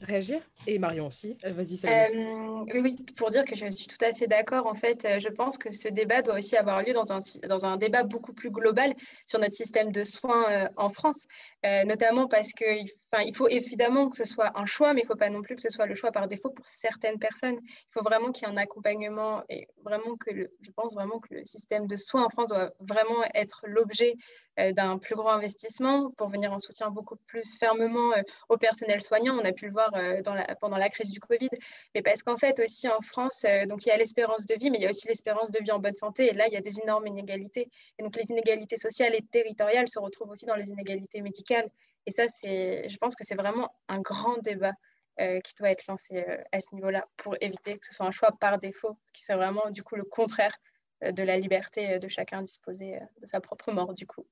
[0.01, 1.37] réagir Et Marion aussi.
[1.45, 4.67] Euh, vas-y, euh, Oui, pour dire que je suis tout à fait d'accord.
[4.67, 7.65] En fait, euh, je pense que ce débat doit aussi avoir lieu dans un, dans
[7.65, 8.93] un débat beaucoup plus global
[9.25, 11.27] sur notre système de soins en France,
[11.63, 12.87] notamment parce qu'il
[13.19, 15.55] il faut évidemment que ce soit un choix, mais il ne faut pas non plus
[15.55, 17.59] que ce soit le choix par défaut pour certaines personnes.
[17.61, 21.33] Il faut vraiment qu'il y ait un accompagnement et vraiment que je pense vraiment que
[21.33, 24.15] le système de soins en France doit vraiment être l'objet
[24.59, 29.01] euh, d'un plus grand investissement pour venir en soutien beaucoup plus fermement euh, au personnel
[29.01, 29.37] soignant.
[29.37, 30.21] On a pu le voir euh,
[30.59, 31.49] pendant la crise du Covid,
[31.95, 34.77] mais parce qu'en fait aussi en France, donc il y a l'espérance de vie, mais
[34.77, 36.27] il y a aussi l'espérance de vie en bonne santé.
[36.27, 37.69] Et là, il y a des énormes inégalités.
[37.97, 41.69] Et donc les inégalités sociales et territoriales se retrouvent aussi dans les inégalités médicales.
[42.05, 44.73] Et ça, je pense que c'est vraiment un grand débat
[45.17, 48.57] qui doit être lancé à ce niveau-là pour éviter que ce soit un choix par
[48.57, 50.55] défaut, ce qui serait vraiment du coup le contraire
[51.01, 54.25] de la liberté de chacun disposer de sa propre mort du coup.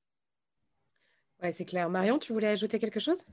[1.42, 1.90] Ouais, c'est clair.
[1.90, 3.24] Marion, tu voulais ajouter quelque chose?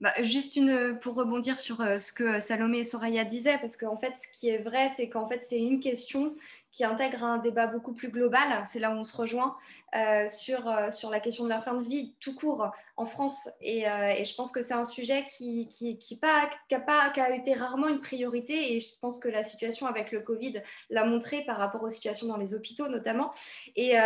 [0.00, 3.96] Bah, juste une pour rebondir sur euh, ce que Salomé et Soraya disaient, parce qu'en
[3.96, 6.34] fait, ce qui est vrai, c'est qu'en fait, c'est une question
[6.70, 8.64] qui intègre un débat beaucoup plus global.
[8.70, 9.56] C'est là où on se rejoint
[9.94, 13.48] euh, sur, euh, sur la question de la fin de vie tout court en France.
[13.62, 17.34] Et, je pense que c'est un sujet qui, qui, pas, qui, a pas, qui a
[17.34, 18.74] été rarement une priorité.
[18.74, 22.26] Et je pense que la situation avec le Covid l'a montré par rapport aux situations
[22.26, 23.32] dans les hôpitaux notamment.
[23.74, 23.96] Et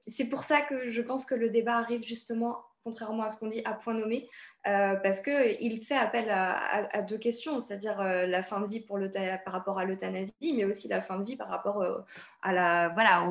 [0.00, 3.48] c'est pour ça que je pense que le débat arrive justement contrairement à ce qu'on
[3.48, 4.28] dit à point nommé,
[4.66, 8.98] euh, parce qu'il fait appel à, deux questions, c'est-à-dire euh, la fin de vie pour
[9.44, 11.98] par rapport à l'euthanasie, mais aussi la fin de vie par rapport euh,
[12.42, 13.26] à, la, voilà,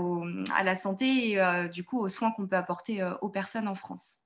[0.56, 4.22] à la santé et du coup aux soins qu'on peut apporter aux personnes en France.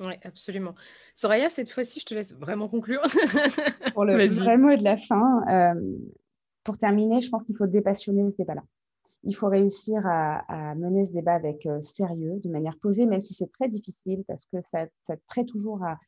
[0.00, 0.74] Oui, absolument.
[1.14, 3.00] Soraya, cette fois-ci, je te laisse vraiment conclure.
[3.94, 5.74] pour le vrai mot de la fin,
[6.64, 8.62] pour terminer, je pense qu'il faut dépassionner ce débat-là
[9.26, 13.34] il faut réussir à, mener ce débat avec euh, sérieux, de manière posée, même si
[13.34, 14.86] c'est très difficile, parce que ça,
[15.26, 15.98] traite toujours à,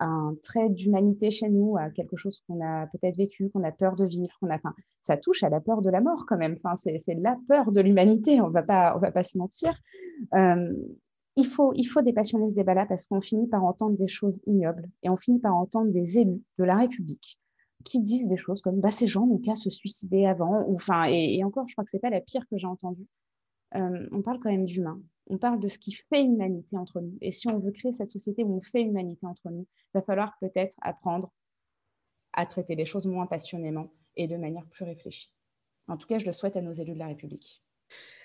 [0.00, 3.96] un trait d'humanité chez nous, à quelque chose qu'on a peut-être vécu, qu'on a peur
[3.96, 4.58] de vivre, qu'on a,
[5.02, 6.56] ça touche à la peur de la mort quand même.
[6.76, 9.76] C'est la peur de l'humanité, on va pas, on va pas se mentir.
[10.34, 10.72] Euh,
[11.34, 14.88] il faut, il faut dépassionner ce débat-là parce qu'on finit par entendre des choses ignobles
[15.02, 17.40] et on finit par entendre des élus de la République
[17.88, 20.64] qui disent des choses comme bah, ces gens n'ont qu'à se suicider avant.
[20.66, 23.06] Ou, enfin, et, encore, je crois que c'est pas la pire que j'ai entendue.
[23.74, 25.00] Euh, on parle quand même d'humain.
[25.28, 27.18] On parle de ce qui fait humanité entre nous.
[27.20, 30.02] Et si on veut créer cette société où on fait humanité entre nous, il va
[30.02, 31.30] falloir peut-être apprendre
[32.32, 35.30] à traiter les choses moins passionnément et de manière plus réfléchie.
[35.86, 37.62] En tout cas, je le souhaite à nos élus de la République.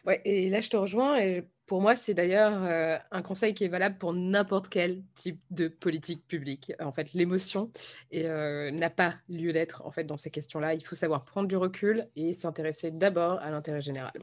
[0.06, 1.18] Ouais, et là, je te rejoins.
[1.18, 5.40] Et pour moi, c'est d'ailleurs euh, un conseil qui est valable pour n'importe quel type
[5.50, 6.74] de politique publique.
[6.80, 7.72] En fait, l'émotion
[8.14, 10.74] euh, n'a pas lieu d'être en fait dans ces questions-là.
[10.74, 14.14] Il faut savoir prendre du recul et s'intéresser d'abord à l'intérêt général.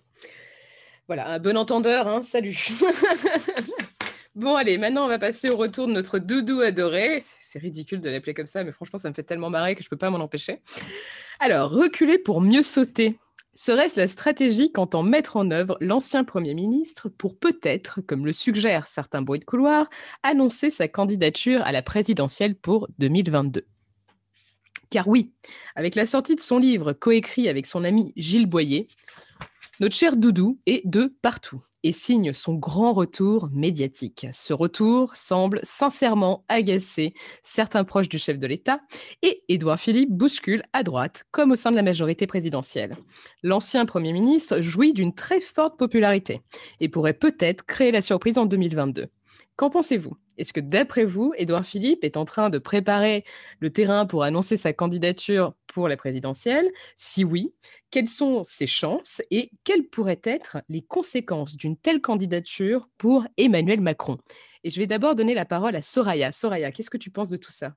[1.07, 2.69] Voilà, un bon entendeur, hein, salut.
[4.35, 7.21] bon, allez, maintenant, on va passer au retour de notre doudou adoré.
[7.41, 9.87] C'est ridicule de l'appeler comme ça, mais franchement, ça me fait tellement marrer que je
[9.87, 10.61] ne peux pas m'en empêcher.
[11.41, 13.19] Alors, reculer pour mieux sauter.
[13.55, 18.87] Serait-ce la stratégie qu'entend mettre en œuvre l'ancien Premier ministre pour peut-être, comme le suggèrent
[18.87, 19.89] certains bruits de couloir,
[20.23, 23.67] annoncer sa candidature à la présidentielle pour 2022
[24.89, 25.33] Car oui,
[25.75, 28.87] avec la sortie de son livre coécrit avec son ami Gilles Boyer,
[29.81, 34.27] notre cher Doudou est de partout et signe son grand retour médiatique.
[34.33, 38.81] Ce retour semble sincèrement agacer certains proches du chef de l'État
[39.23, 42.97] et Édouard Philippe bouscule à droite comme au sein de la majorité présidentielle.
[43.43, 46.41] L'ancien Premier ministre jouit d'une très forte popularité
[46.81, 49.09] et pourrait peut-être créer la surprise en 2022.
[49.61, 50.17] Qu'en pensez-vous?
[50.39, 53.25] Est-ce que d'après vous, Édouard Philippe est en train de préparer
[53.59, 56.71] le terrain pour annoncer sa candidature pour la présidentielle?
[56.97, 57.53] Si oui,
[57.91, 63.83] quelles sont ses chances et quelles pourraient être les conséquences d'une telle candidature pour Emmanuel
[63.83, 64.17] Macron?
[64.65, 66.33] Et je vais d'abord donner la parole à Soraya.
[66.33, 67.75] Soraya, qu'est-ce que tu penses de tout ça?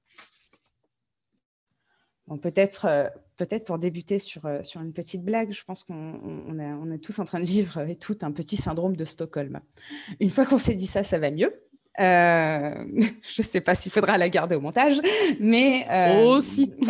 [2.42, 6.92] Peut-être, euh, peut-être pour débuter sur, euh, sur une petite blague, je pense qu'on on,
[6.92, 9.60] est tous en train de vivre et tout un petit syndrome de Stockholm.
[10.22, 11.54] Une fois qu'on s'est dit ça, ça va mieux.
[12.00, 12.86] Euh,
[13.22, 15.00] je ne sais pas s'il faudra la garder au montage,
[15.40, 15.86] mais...
[15.90, 16.24] Euh...
[16.26, 16.74] Oh si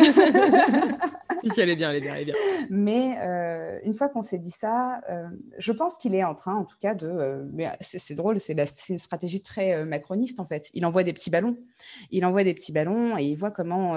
[1.52, 2.34] Si, elle est bien, elle est bien, elle est bien.
[2.70, 6.54] Mais euh, une fois qu'on s'est dit ça, euh, je pense qu'il est en train,
[6.54, 7.46] en tout cas, de...
[7.82, 8.56] C'est drôle, c'est
[8.88, 10.70] une stratégie très macroniste, en fait.
[10.72, 11.58] Il envoie des petits ballons.
[12.10, 13.94] Il envoie des petits ballons et il voit comment,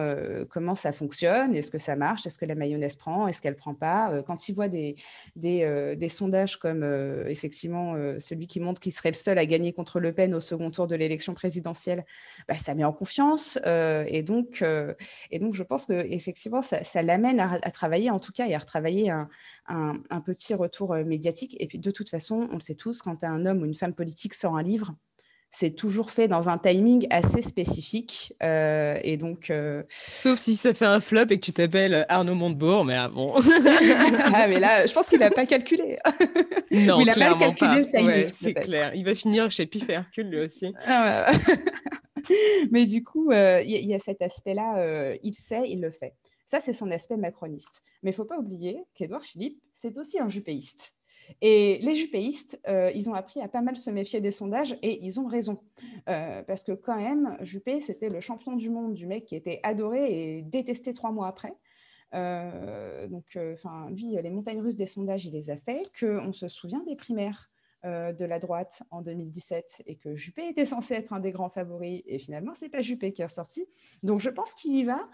[0.50, 1.56] comment ça fonctionne.
[1.56, 2.28] Est-ce que ça marche?
[2.28, 3.30] Est-ce que la mayonnaise prend?
[3.30, 4.22] Est-ce qu'elle ne prend pas?
[4.24, 4.98] Quand il voit des,
[5.38, 6.84] des, des sondages comme,
[7.28, 10.70] effectivement, celui qui montre qu'il serait le seul à gagner contre Le Pen au second
[10.70, 12.06] tour de l'élection présidentielle,
[12.48, 13.58] bah, ça met en confiance.
[13.66, 14.64] et, donc,
[15.32, 18.60] et donc, je pense qu'effectivement, ça, ça l'amène à, travailler, en tout cas, et à
[18.60, 19.30] retravailler un,
[19.68, 21.56] un, petit retour euh, médiatique.
[21.60, 23.94] Et puis, de toute façon, on le sait tous, quand un homme ou une femme
[23.94, 24.96] politique sort un livre,
[25.52, 28.34] c'est toujours fait dans un timing assez spécifique.
[28.44, 32.36] Euh, et donc, euh, Sauf si ça fait un flop et que tu t'appelles Arnaud
[32.36, 33.32] Montebourg, mais ah bon.
[34.34, 35.98] ah, mais là, je pense qu'il n'a pas calculé.
[36.72, 38.32] non, il n'a pas calculé le timing.
[38.34, 38.94] c'est clair.
[38.94, 40.74] Il va finir chez Pif et Hercule, lui aussi.
[40.86, 41.32] Ah,
[42.72, 46.14] mais du coup, il y, a cet aspect-là, il sait, il le fait.
[46.46, 47.84] Ça, c'est son aspect macroniste.
[48.04, 50.97] Mais il ne faut pas oublier qu'Édouard Philippe, c'est aussi un jupéiste.
[51.42, 55.04] Et les jupéistes, euh, ils ont appris à pas mal se méfier des sondages et
[55.06, 55.60] ils ont raison.
[56.10, 59.60] Euh, parce que quand même, Juppé, c'était le champion du monde, du mec qui était
[59.64, 61.54] adoré et détesté trois mois après.
[62.14, 65.84] Euh, donc, enfin, lui, les montagnes russes des sondages, il les a fait.
[66.00, 67.50] Qu'on se souvient des primaires
[67.84, 72.02] de la droite en 2017 et que Juppé était censé être un des grands favoris
[72.06, 73.66] et finalement, c'est pas Juppé qui est ressorti.
[74.04, 75.08] Donc, je pense qu'il y va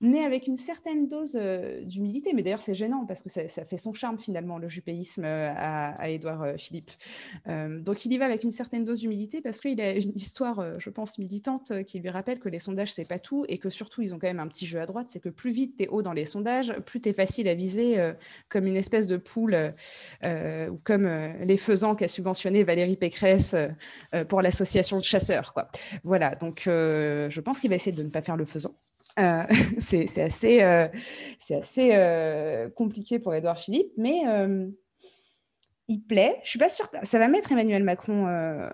[0.00, 2.32] mais avec une certaine dose euh, d'humilité.
[2.34, 6.08] Mais d'ailleurs, c'est gênant parce que ça, fait son charme finalement, le jupéisme euh, à,
[6.10, 6.90] Édouard euh, Philippe.
[7.46, 10.90] donc il y va avec une certaine dose d'humilité parce qu'il a une histoire, je
[10.90, 14.14] pense, militante qui lui rappelle que les sondages, c'est pas tout et que surtout, ils
[14.14, 15.06] ont quand même un petit jeu à droite.
[15.10, 17.54] C'est que plus vite tu es haut dans les sondages, plus tu es facile à
[17.54, 17.96] viser
[18.48, 19.74] comme une espèce de poule
[20.24, 21.06] ou comme
[21.40, 23.54] les faisans qu'a subventionné Valérie Pécresse
[24.28, 25.54] pour l'association de chasseurs.
[26.04, 28.74] Voilà, donc je pense qu'il va essayer de ne pas faire le faisant.
[29.18, 29.42] Euh,
[29.78, 30.88] c'est assez, euh,
[31.50, 34.22] assez euh, compliqué pour Édouard Philippe, mais
[35.88, 36.40] il plaît.
[36.42, 36.90] Je suis pas sûre.
[37.04, 38.26] Ça va mettre Emmanuel Macron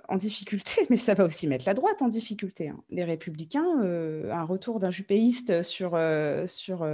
[0.08, 2.70] en difficulté, mais ça va aussi mettre la droite en difficulté.
[2.70, 2.82] Hein.
[2.90, 5.98] Les Républicains, un retour d'un jupéiste sur,
[6.46, 6.88] sur,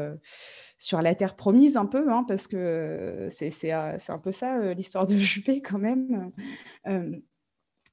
[0.78, 5.14] sur la terre promise un peu, hein, parce que c'est un peu ça l'histoire de
[5.14, 6.32] Juppé quand même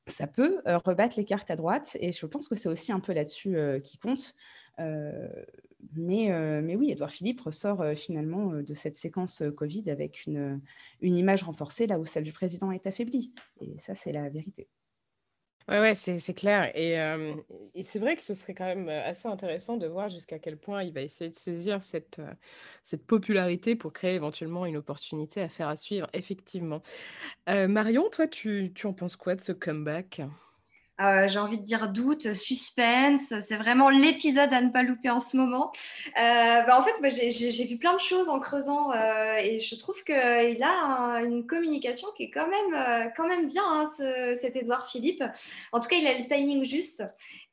[0.08, 3.14] ça peut rebattre les cartes à droite et je pense que c'est aussi un peu
[3.14, 4.36] là-dessus qui compte.
[4.80, 5.28] Euh,
[5.94, 10.62] mais, euh, oui, Edouard Philippe ressort euh, finalement de cette séquence Covid avec une
[11.02, 13.34] image renforcée là où celle du président est affaiblie.
[13.62, 14.68] Et ça, c'est la vérité.
[15.68, 16.72] Ouais, ouais, c'est clair.
[16.76, 16.94] Et,
[17.74, 20.84] et c'est vrai que ce serait quand même assez intéressant de voir jusqu'à quel point
[20.84, 22.22] il va essayer de saisir cette,
[22.84, 26.82] cette popularité pour créer éventuellement une opportunité à faire à suivre, effectivement.
[27.48, 30.22] Marion, toi, tu, tu en penses quoi de ce comeback?
[31.02, 33.34] Euh, j'ai envie de dire doute, suspense.
[33.42, 35.72] C'est vraiment l'épisode à ne pas louper en ce moment.
[36.18, 40.02] Euh, bah, en fait, j'ai vu plein de choses en creusant euh, et je trouve
[40.04, 43.90] qu'il a une communication qui est quand même, quand même bien, hein,
[44.40, 45.24] cet Édouard Philippe.
[45.72, 47.04] En tout cas, il a le timing juste.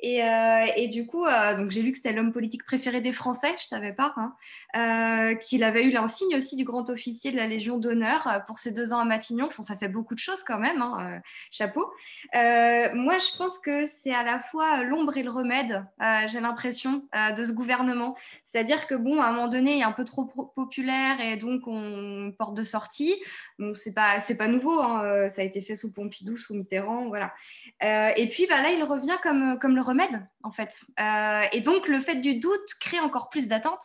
[0.03, 3.51] Et, euh, et, du coup, euh, j'ai lu que c'était l'homme politique préféré des Français,
[3.51, 4.35] je ne savais pas, hein,
[4.77, 8.73] euh, qu'il avait eu l'insigne aussi du grand officier de la Légion d'honneur pour ses
[8.73, 9.47] deux ans à Matignon.
[9.47, 11.21] Enfin, ça fait beaucoup de choses quand même, hein,
[11.53, 11.93] chapeau.
[12.35, 15.85] moi, je pense que c'est à la fois l'ombre et le remède,
[16.27, 17.05] j'ai l'impression,
[17.37, 18.17] de ce gouvernement.
[18.45, 21.69] C'est-à-dire que, bon, à un moment donné, il est un peu trop populaire et donc
[21.69, 23.15] on porte de sortie.
[23.61, 27.33] Bon, c'est pas, pas nouveau, hein, ça a été fait sous Pompidou, sous Mitterrand, voilà.
[27.81, 30.85] et puis, bah, là, il revient comme, comme le remède, en fait.
[31.01, 33.83] Euh, et donc, le fait du doute crée encore plus d'attente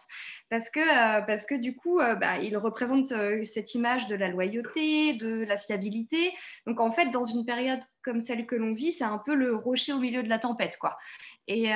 [0.50, 4.30] parce que, euh, parce que du coup, euh, bah, il représente cette image de la
[4.30, 6.34] loyauté, de la fiabilité.
[6.66, 9.56] Donc, en fait, dans une période comme celle que l'on vit, c'est un peu le
[9.56, 10.98] rocher au milieu de la tempête, quoi.
[11.50, 11.72] Et,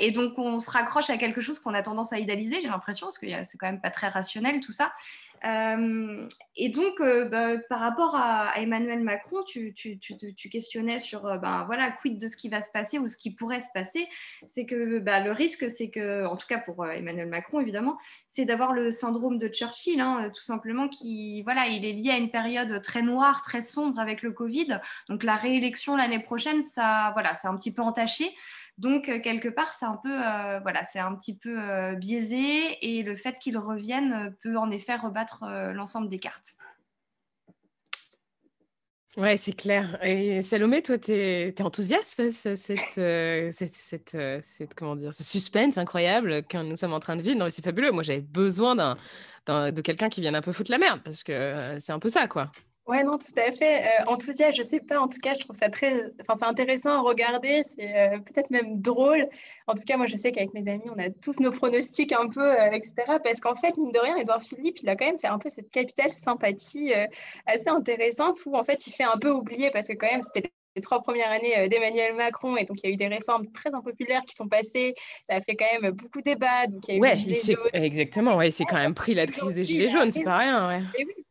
[0.00, 3.08] et donc, on se raccroche à quelque chose qu'on a tendance à idéaliser, j'ai l'impression,
[3.08, 4.92] parce que c'est quand même pas très rationnel tout ça.
[5.44, 9.74] Euh, et donc, euh, bah, par rapport à, Emmanuel Macron, tu,
[10.50, 13.34] questionnais sur, euh, ben, voilà, quid de ce qui va se passer ou ce qui
[13.34, 14.06] pourrait se passer.
[14.48, 17.96] C'est que bah, le risque, c'est que, en tout cas pour Emmanuel Macron, évidemment,
[18.28, 22.16] c'est d'avoir le syndrome de Churchill, hein, tout simplement, qui, voilà, il est lié à
[22.16, 24.80] une période très noire, très sombre avec le Covid.
[25.08, 28.30] Donc, la réélection l'année prochaine, ça, voilà, c'est un petit peu entaché.
[28.80, 32.78] Donc, euh, quelque part, c'est un peu, euh, voilà, c'est un petit peu euh, biaisé
[32.80, 36.56] et le fait qu'il revienne peut en effet rebattre l'ensemble des cartes.
[39.18, 40.02] Ouais, c'est clair.
[40.02, 42.94] Et Salomé, toi, tu es, enthousiaste face à cette,
[43.52, 47.50] cette, comment dire, ce suspense incroyable que nous sommes en train de vivre?
[47.50, 47.90] C'est fabuleux.
[47.90, 48.76] Moi, j'avais besoin
[49.46, 52.08] d'un, de quelqu'un qui vienne un peu foutre la merde parce que c'est un peu
[52.08, 52.50] ça, quoi.
[52.90, 53.84] Ouais, non, tout à fait.
[53.84, 54.98] Euh, enthousiaste, je sais pas.
[54.98, 57.62] En tout cas, je trouve ça très, enfin, c'est intéressant à regarder.
[57.62, 59.28] C'est euh, peut-être même drôle.
[59.68, 62.28] En tout cas, moi, je sais qu'avec mes amis, on a tous nos pronostics un
[62.28, 62.92] peu, euh, etc.
[63.22, 65.48] Parce qu'en fait, mine de rien, Edouard Philippe, il a quand même, c'est un peu
[65.50, 66.92] cette capitale sympathie
[67.46, 70.50] assez intéressante où en fait, il fait un peu oublier parce que quand même, c'était
[70.74, 73.72] les trois premières années d'Emmanuel Macron et donc il y a eu des réformes très
[73.72, 74.94] impopulaires qui sont passées.
[75.28, 76.66] Ça a fait quand même beaucoup de débats.
[76.66, 78.36] Donc il y a eu ouais, exactement.
[78.36, 80.68] Ouais, c'est quand même pris la crise des gilets jaunes, c'est pas rien.
[80.68, 80.82] Ouais.
[80.98, 81.24] Et oui,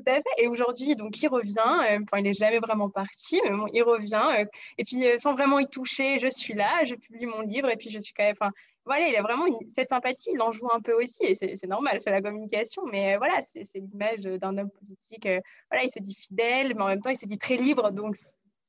[0.00, 0.22] tout à fait.
[0.38, 1.58] Et aujourd'hui, donc, il revient.
[1.58, 4.22] Euh, enfin, il n'est jamais vraiment parti, mais il revient.
[4.38, 4.44] Euh,
[4.78, 7.76] et puis, euh, sans vraiment y toucher, je suis là, je publie mon livre, et
[7.76, 8.36] puis je suis quand même.
[8.40, 8.50] Enfin,
[8.86, 12.00] voilà, il a vraiment cette sympathie, il en joue un peu aussi, et c'est normal,
[12.00, 15.28] c'est la communication, mais voilà, c'est l'image d'un homme politique.
[15.70, 18.16] voilà, il se dit fidèle, mais en même temps, il se dit très libre, donc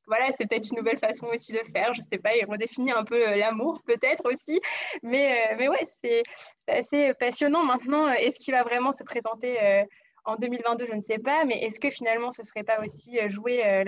[0.08, 3.06] voilà, c'est peut-être une nouvelle façon aussi de faire, je sais pas, il redéfinit un
[3.06, 4.60] peu l'amour peut-être aussi,
[5.02, 6.24] mais, mais ouais, c'est
[6.68, 8.10] assez passionnant maintenant.
[8.10, 9.86] Est-ce qu'il va vraiment se présenter
[10.26, 13.20] en 2022, je ne sais pas, mais est-ce que finalement ce ne serait pas aussi
[13.20, 13.84] euh, jouer, euh,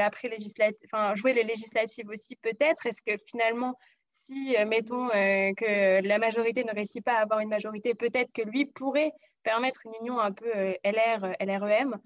[0.86, 2.86] enfin, jouer les législatives aussi peut-être?
[2.86, 3.78] Est-ce que finalement,
[4.12, 8.42] si, euh, mettons, que la majorité ne réussit pas à avoir une majorité, peut-être que
[8.42, 9.12] lui pourrait
[9.44, 10.50] permettre une union un peu
[10.84, 11.98] LR, LREM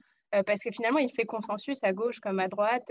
[0.45, 2.83] parce que finalement, il fait consensus à gauche comme à droite,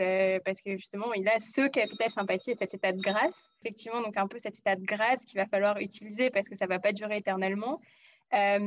[0.43, 3.39] parce que justement, il a ce capital sympathie et cet état de grâce.
[3.61, 6.65] Effectivement, donc un peu cet état de grâce qu'il va falloir utiliser parce que ça
[6.65, 7.79] ne va pas durer éternellement.
[8.35, 8.59] Euh,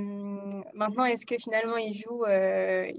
[0.74, 2.92] maintenant, est-ce que finalement il joue euh,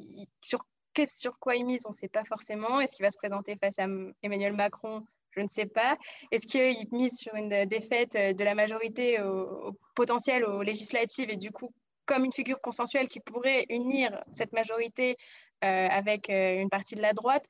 [0.42, 0.64] sur,
[1.06, 2.80] sur quoi il mise On ne sait pas forcément.
[2.80, 3.86] Est-ce qu'il va se présenter face à
[4.22, 5.04] Emmanuel Macron?
[5.30, 5.96] Je ne sais pas.
[6.32, 11.52] Est-ce qu'il mise sur une défaite de la majorité au, potentiel aux législatives et du
[11.52, 11.72] coup,
[12.04, 15.16] comme une figure consensuelle qui pourrait unir cette majorité
[15.64, 17.46] euh, avec une partie de la droite?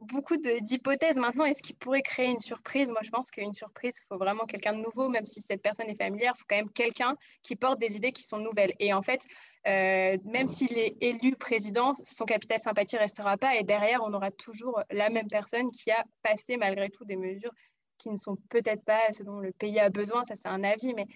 [0.00, 1.44] Beaucoup d'hypothèses maintenant.
[1.44, 2.90] Est-ce qu'il pourrait créer une surprise?
[2.90, 5.88] Moi, je pense qu'une surprise, il faut vraiment quelqu'un de nouveau, même si cette personne
[5.88, 8.74] est familière, il faut quand même quelqu'un qui porte des idées qui sont nouvelles.
[8.78, 9.22] Et en fait,
[9.66, 13.56] euh, même s'il est élu président, son capital sympathie ne restera pas.
[13.56, 17.52] Et derrière, on aura toujours la même personne qui a passé malgré tout des mesures
[17.98, 20.24] qui ne sont peut-être pas ce dont le pays a besoin.
[20.24, 21.06] Ça, c'est un avis, mais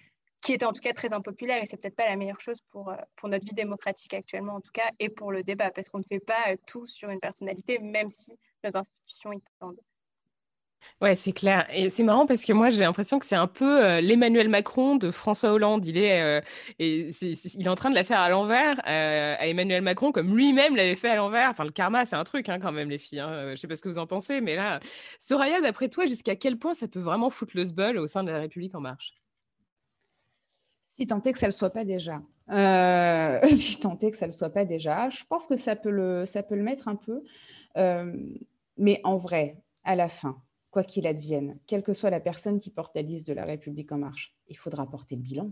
[0.45, 2.89] qui était en tout cas très impopulaire et c'est peut-être pas la meilleure chose pour,
[2.89, 5.97] euh, pour notre vie démocratique actuellement en tout cas et pour le débat parce qu'on
[5.97, 9.79] ne fait pas euh, tout sur une personnalité même si nos institutions y tendent.
[11.01, 11.65] Ouais, c'est clair.
[11.73, 14.97] Et c'est marrant parce que moi, j'ai l'impression que c'est un peu euh, l'Emmanuel Macron
[14.97, 15.83] de François Hollande.
[15.87, 16.43] Il est,
[16.77, 20.95] il est en train de la faire à l'envers à Emmanuel Macron, comme lui-même l'avait
[20.95, 21.49] fait à l'envers.
[21.49, 23.19] Enfin, le karma, c'est un truc hein, quand même, les filles.
[23.19, 23.51] Hein.
[23.51, 24.79] Je sais pas ce que vous en pensez, mais là,
[25.19, 28.29] Soraya, d'après toi, jusqu'à quel point ça peut vraiment foutre le sbul au sein de
[28.29, 29.11] la République en marche?
[30.97, 32.21] Si tant est que ça ne le soit pas déjà.
[32.49, 36.43] Euh, si tant que ça soit pas déjà, je pense que ça peut le, ça
[36.43, 37.23] peut le mettre un peu.
[37.77, 38.15] Euh,
[38.77, 40.41] mais en vrai, à la fin,
[40.71, 43.91] quoi qu'il advienne, quelle que soit la personne qui porte la liste de la République
[43.91, 45.51] en marche, il faudra porter le bilan.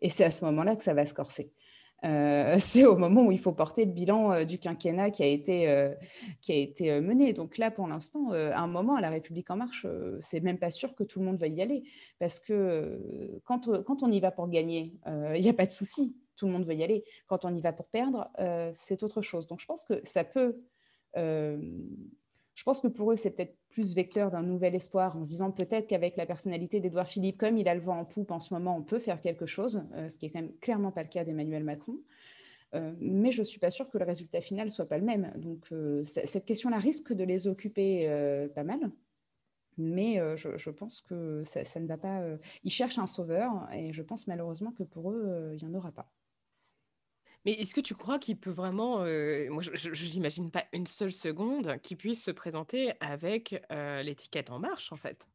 [0.00, 1.52] Et c'est à ce moment-là que ça va se corser.
[2.04, 5.26] Euh, c'est au moment où il faut porter le bilan euh, du quinquennat qui a
[5.26, 5.94] été, euh,
[6.40, 7.32] qui a été mené.
[7.32, 9.86] Donc là, pour l'instant, à un moment, à la République en marche,
[10.20, 11.84] c'est même pas sûr que tout le monde va y aller.
[12.18, 16.16] Parce que quand, quand on y va pour gagner, il n'y a pas de souci,
[16.36, 17.04] tout le monde veut y aller.
[17.26, 18.30] Quand on y va pour perdre,
[18.72, 19.46] c'est autre chose.
[19.46, 20.60] Donc je pense que ça peut
[22.58, 25.52] je pense que pour eux, c'est peut-être plus vecteur d'un nouvel espoir en se disant
[25.52, 28.52] peut-être qu'avec la personnalité d'Edouard Philippe, comme il a le vent en poupe en ce
[28.52, 31.08] moment, on peut faire quelque chose, euh, ce qui est quand même clairement pas le
[31.08, 32.00] cas d'Emmanuel Macron.
[32.74, 35.32] Euh, mais je ne suis pas sûre que le résultat final soit pas le même.
[35.36, 38.08] Donc euh, cette question-là risque de les occuper
[38.56, 38.90] pas mal.
[39.76, 42.24] Mais je, pense que ça, ça, ne va pas.
[42.64, 45.92] ils cherchent un sauveur et je pense malheureusement que pour eux, il n'y en aura
[45.92, 46.10] pas.
[47.48, 51.12] Mais est-ce que tu crois qu'il peut vraiment, euh, moi je n'imagine pas une seule
[51.12, 55.26] seconde qu'il puisse se présenter avec euh, l'étiquette En Marche en fait?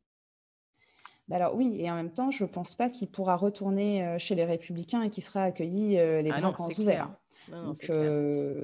[1.28, 4.20] Bah alors oui, et en même temps, je ne pense pas qu'il pourra retourner euh,
[4.20, 7.16] chez les Républicains et qu'il sera accueilli les Ah bras ouverts.
[7.50, 7.92] Donc,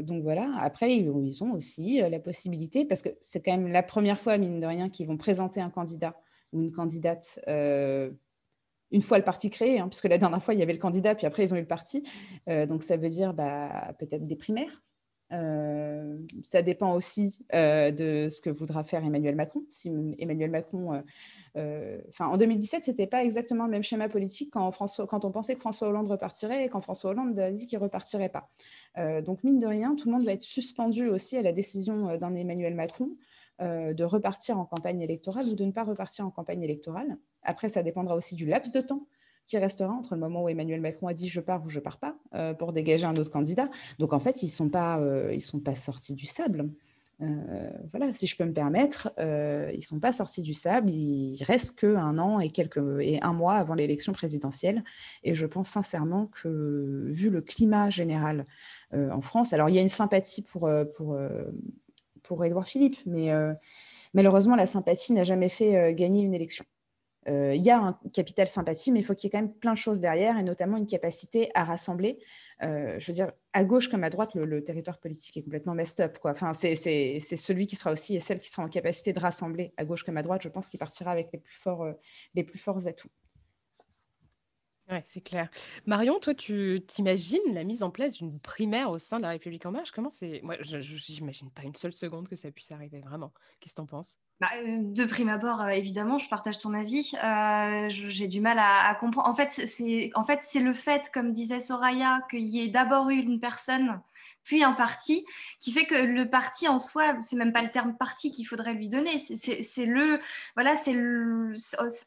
[0.05, 3.81] donc voilà, après, ils, ils ont aussi la possibilité, parce que c'est quand même la
[3.81, 6.21] première fois, mine de rien, qu'ils vont présenter un candidat
[6.53, 7.39] ou une candidate
[8.91, 11.15] une fois le parti créé, hein, puisque la dernière fois, il y avait le candidat,
[11.15, 12.03] puis après, ils ont eu le parti.
[12.47, 14.81] Euh, donc, ça veut dire bah, peut-être des primaires.
[15.31, 19.61] Euh, ça dépend aussi euh, de ce que voudra faire Emmanuel Macron.
[19.69, 21.03] Si Emmanuel Macron,
[21.55, 24.71] en 2017, c'était pas exactement le même schéma politique quand,
[25.07, 28.29] quand on pensait que François Hollande repartirait et quand François Hollande a dit qu'il repartirait
[28.29, 28.49] pas.
[29.21, 32.33] donc mine de rien, tout le monde va être suspendu aussi à la décision d'un
[32.33, 33.09] Emmanuel Macron
[33.59, 37.19] de repartir en campagne électorale ou de ne pas repartir en campagne électorale.
[37.43, 39.07] Après, ça dépendra aussi du laps de temps
[39.49, 41.97] qui restera entre le moment où Emmanuel Macron a dit je pars ou je pars
[41.97, 43.69] pas euh, pour dégager un autre candidat.
[43.97, 46.69] Donc en fait, ils sont pas, euh, sont pas sortis du sable.
[47.21, 49.11] Euh, voilà, si je peux me permettre,
[49.73, 50.89] ils sont pas sortis du sable.
[50.91, 54.83] Il reste que un an et quelques et un mois avant l'élection présidentielle.
[55.23, 58.45] Et je pense sincèrement que vu le climat général
[58.93, 61.19] en France, alors il y a une sympathie pour pour
[62.23, 63.31] pour Édouard Philippe, mais
[64.13, 66.63] malheureusement la sympathie n'a jamais fait gagner une élection.
[67.30, 69.53] Euh, il y a un capital sympathie, mais il faut qu'il y ait quand même
[69.53, 72.19] plein de choses derrière, et notamment une capacité à rassembler.
[72.63, 76.01] Euh, je veux dire, à gauche comme à droite, le, territoire politique est complètement messed
[76.01, 76.17] up.
[76.23, 79.86] Enfin, c'est celui qui sera aussi et celle qui sera en capacité de rassembler à
[79.86, 80.41] gauche comme à droite.
[80.41, 81.93] Je pense qu'il partira avec les plus forts, euh,
[82.36, 83.09] les plus forts atouts.
[84.89, 85.49] Ouais, c'est clair.
[85.85, 89.65] Marion, toi, tu t'imagines la mise en place d'une primaire au sein de la République
[89.67, 89.91] en marche?
[89.91, 90.41] Comment c'est?
[90.43, 90.77] Moi, je
[91.19, 93.31] n'imagine pas une seule seconde que ça puisse arriver, vraiment.
[93.59, 94.17] Qu'est-ce que tu en penses?
[94.39, 97.11] Bah, euh, de prime abord, euh, évidemment, je partage ton avis.
[97.23, 99.27] Euh, j'ai du mal à, comprendre.
[99.27, 103.17] En fait, c'est en fait, le fait, comme disait Soraya, qu'il y ait d'abord eu
[103.17, 104.01] une personne
[104.49, 105.25] puis un parti,
[105.59, 108.73] qui fait que le parti en soi, c'est même pas le terme parti qu'il faudrait
[108.73, 110.19] lui donner, c'est le,
[110.55, 111.53] voilà, c'est le,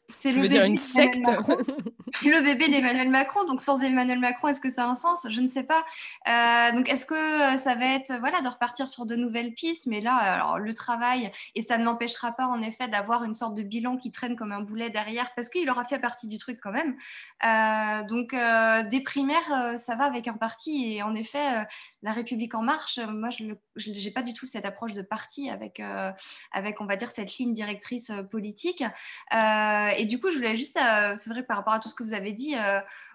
[0.09, 1.21] c'est le bébé une secte,
[2.25, 3.45] le bébé d'Emmanuel Macron.
[3.45, 5.25] Donc sans Emmanuel Macron, est-ce que ça a un sens?
[5.29, 5.85] Je ne sais pas.
[6.27, 9.85] Euh, donc est-ce que euh, ça va être, voilà, de repartir sur de nouvelles pistes?
[9.85, 13.55] Mais là, alors le travail et ça ne l'empêchera pas en effet d'avoir une sorte
[13.55, 16.59] de bilan qui traîne comme un boulet derrière, parce qu'il aura fait partie du truc
[16.61, 16.97] quand même.
[17.45, 18.35] Euh, donc
[18.89, 21.65] des primaires, ça va avec un parti et en effet,
[22.01, 25.49] la République en marche, euh, moi, je n'ai pas du tout cette approche de parti
[25.49, 26.11] avec, euh,
[26.51, 28.83] avec, on va dire, cette ligne directrice euh, politique.
[29.97, 32.13] et du coup, je voulais juste, c'est vrai par rapport à tout ce que vous
[32.13, 32.55] avez dit,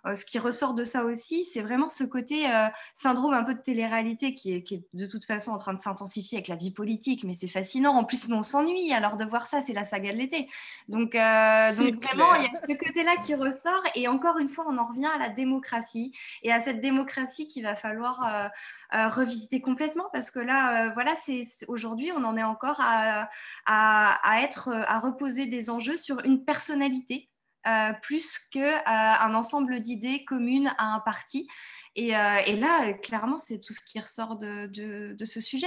[0.04, 2.46] ce qui ressort de ça aussi, c'est vraiment ce côté
[2.94, 5.80] syndrome un peu de télé-réalité qui est, qui est, de toute façon en train de
[5.80, 7.94] s'intensifier avec la vie politique, mais c'est fascinant.
[7.94, 8.92] En plus, nous, on s'ennuie.
[8.92, 10.48] Alors, de voir ça, c'est la saga de l'été.
[10.88, 13.82] Donc, donc vraiment, il y a ce côté-là qui ressort.
[13.94, 17.64] Et encore une fois, on en revient à la démocratie et à cette démocratie qu'il
[17.64, 18.50] va falloir
[18.92, 23.28] revisiter complètement parce que là, euh, voilà, c'est aujourd'hui, on en est encore à,
[23.66, 27.28] à, être, à reposer des enjeux sur une personnalité
[27.66, 31.48] euh, plus qu'un euh, ensemble d'idées communes à un parti.
[31.96, 35.66] Et, et là, clairement, c'est tout ce qui ressort de, ce sujet.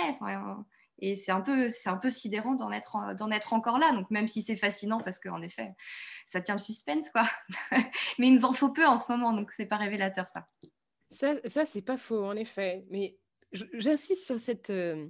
[1.00, 2.96] et c'est un peu, un peu sidérant d'en être,
[3.34, 3.92] être encore là.
[3.92, 5.74] Donc même si c'est fascinant parce qu'en effet,
[6.26, 7.28] ça tient le suspense, quoi.
[8.18, 10.48] Mais il nous en faut peu en ce moment, donc c'est pas révélateur ça.
[11.12, 12.86] Ça, ça c'est pas faux, en effet.
[12.90, 13.18] Mais
[13.54, 15.08] J'insiste sur cette, euh,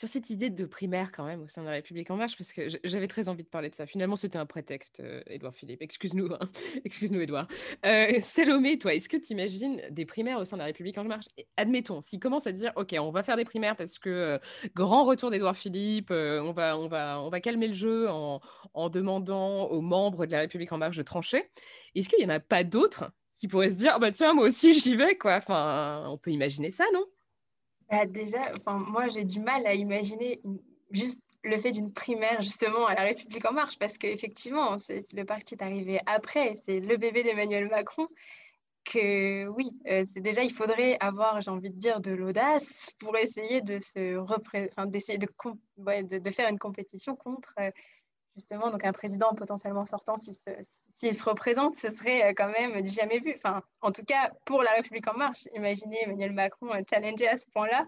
[0.00, 2.54] sur cette idée de primaire quand même au sein de la République en marche parce
[2.54, 3.84] que j'avais très envie de parler de ça.
[3.84, 5.82] Finalement, c'était un prétexte, Edouard Philippe.
[5.82, 6.38] Excuse-nous, hein.
[6.86, 7.46] excuse-nous, Edouard.
[7.84, 11.04] Euh, Salomé, toi, est-ce que tu imagines des primaires au sein de la République en
[11.04, 11.26] marche?
[11.58, 14.38] Admettons, s'il commence à dire, OK, on va faire des primaires parce que euh,
[14.74, 18.40] grand retour d'Edouard Philippe, on, va, on, va, on va calmer le jeu en,
[18.88, 21.50] demandant aux membres de la République en marche de trancher.
[21.94, 24.80] Est-ce qu'il n'y en a pas d'autres qui pourraient se dire, bah tiens, moi aussi
[24.80, 25.36] j'y vais, quoi.
[25.36, 27.04] Enfin, on peut imaginer ça, non?
[27.90, 30.40] Bah, déjà, moi, j'ai du mal à imaginer
[30.90, 35.54] juste le fait d'une primaire justement à la République en marche, parce qu'effectivement, le parti
[35.54, 38.08] est arrivé après, c'est le bébé d'Emmanuel Macron,
[38.84, 43.16] que oui, euh, c'est déjà, il faudrait avoir, j'ai envie de dire, de l'audace pour
[43.16, 47.70] essayer de se d'essayer de, de, faire une compétition contre euh,
[48.34, 50.50] justement donc un président potentiellement sortant s'il se,
[51.12, 53.34] se, représente, ce serait euh, quand même du jamais vu.
[53.36, 57.44] Enfin, en tout cas, pour la République en marche, imaginez Emmanuel Macron challenger à ce
[57.52, 57.86] point-là.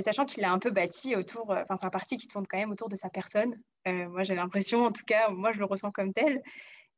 [0.00, 2.70] sachant qu'il a un peu bâti autour, enfin c'est un parti qui tourne quand même
[2.72, 3.54] autour de sa personne.
[3.86, 6.42] moi j'ai l'impression, en tout cas, moi je le ressens comme tel.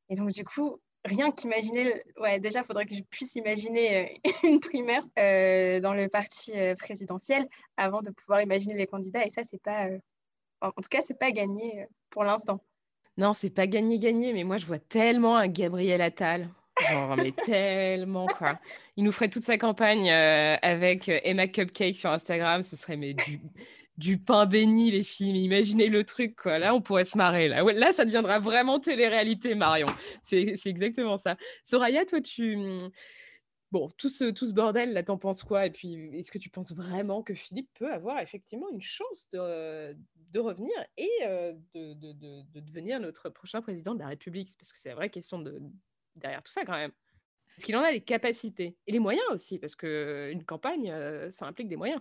[0.08, 4.30] Et donc du coup, rien qu'imaginer, ouais, déjà, il faudrait que je puisse imaginer euh,
[4.48, 9.24] une primaire euh, dans le parti euh, présidentiel avant de pouvoir imaginer les candidats.
[9.24, 9.86] Et ça, c'est pas,
[10.60, 12.60] en tout cas, c'est pas gagné pour l'instant.
[13.16, 16.48] Non, c'est pas gagné, gagné, mais moi, je vois tellement un Gabriel Attal.
[16.90, 18.58] Genre, mais tellement, quoi.
[18.96, 22.62] Il nous ferait toute sa campagne avec Emma Cupcake sur Instagram.
[22.62, 23.40] Ce serait mais du,
[24.00, 25.44] du pain béni, les filles.
[25.44, 26.58] imaginez le truc, quoi.
[26.58, 27.48] Là, on pourrait se marrer.
[27.48, 29.88] Là, là ça deviendra vraiment télé-réalité, Marion.
[30.22, 31.36] C'est exactement ça.
[31.64, 32.56] Soraya, toi, tu.
[32.56, 32.90] Mmh,
[33.70, 35.66] bon, tout ce, tout ce bordel, là, t'en penses quoi?
[35.66, 39.94] Et puis, est-ce que tu penses vraiment que Philippe peut avoir effectivement une chance de,
[40.30, 41.10] de revenir et
[41.74, 45.10] de, de, de, devenir notre prochain président de la République Parce que c'est la vraie
[45.10, 45.60] question de,
[46.16, 46.92] derrière tout ça, quand même.
[47.56, 50.94] Est-ce qu'il en a les capacités et les moyens aussi Parce qu'une campagne,
[51.30, 52.00] ça implique des moyens.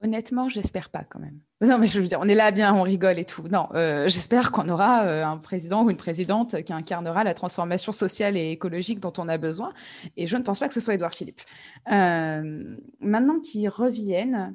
[0.00, 1.40] Honnêtement, j'espère pas quand même.
[1.60, 3.42] Non, mais je veux dire, on est là bien, on rigole et tout.
[3.48, 3.68] Non,
[4.06, 9.00] j'espère qu'on aura un président ou une présidente qui incarnera la transformation sociale et écologique
[9.00, 9.72] dont on a besoin.
[10.16, 11.40] Et je ne pense pas que ce soit Édouard Philippe.
[11.86, 14.54] Maintenant qu'ils reviennent.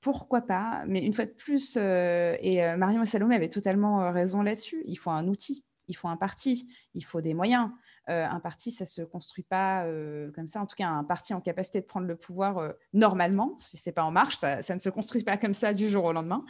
[0.00, 4.10] Pourquoi pas Mais une fois de plus, euh, et euh, Marion Salomé avaient totalement euh,
[4.10, 7.70] raison là-dessus, il faut un outil, il faut un parti, il faut des moyens.
[8.12, 9.86] Un parti, ça ne se construit pas
[10.34, 10.60] comme ça.
[10.60, 13.92] En tout cas, un parti en capacité de prendre le pouvoir normalement, si ce n'est
[13.92, 16.44] pas en marche, ça, ne se construit pas comme ça du jour au lendemain.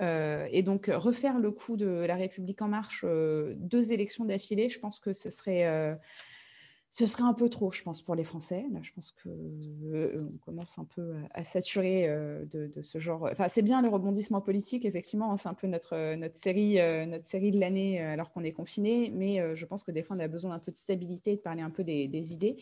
[0.00, 4.98] et donc, refaire le coup de la République en marche, deux élections d'affilée, je pense
[4.98, 5.96] que ce serait
[6.94, 8.64] ce serait un peu trop, je pense, pour les Français.
[8.72, 9.58] Là, je pense qu'on
[9.92, 13.28] euh, commence un peu à, saturer euh, de, ce genre.
[13.32, 15.32] Enfin, c'est bien le rebondissement politique, effectivement.
[15.32, 18.52] Hein, c'est un peu notre, notre, série, euh, notre série de l'année alors qu'on est
[18.52, 19.10] confiné.
[19.12, 21.62] Mais je pense que des fois, on a besoin d'un peu de stabilité, de parler
[21.62, 22.58] un peu des idées.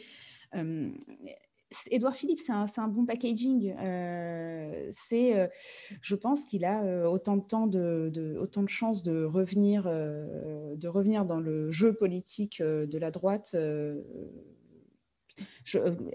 [1.90, 3.74] Édouard Philippe, c'est un, bon packaging.
[3.78, 5.48] Euh, euh,
[6.00, 11.70] je pense qu'il a euh, autant de de, chances de revenir, de revenir dans le
[11.70, 13.56] jeu politique de la droite.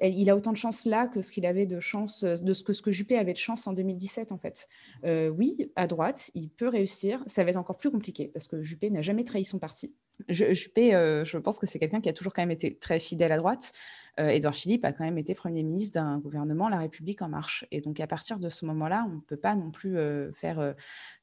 [0.01, 2.81] il a autant de chance là que ce qu'il avait de chance, de que, ce
[2.81, 4.67] que Juppé avait de chance en 2017 en fait.
[5.03, 7.23] oui, à droite, il peut réussir.
[7.27, 9.93] Ça va être encore plus compliqué parce que Juppé n'a jamais trahi son parti.
[10.29, 13.37] Juppé, je pense que c'est quelqu'un qui a toujours quand même été très fidèle à
[13.37, 13.73] droite.
[14.19, 17.65] Euh, Édouard Philippe a quand même été Premier ministre d'un gouvernement La République en marche.
[17.71, 20.59] Et donc, à partir de ce moment-là, on ne peut pas non plus euh, faire,
[20.59, 20.73] euh,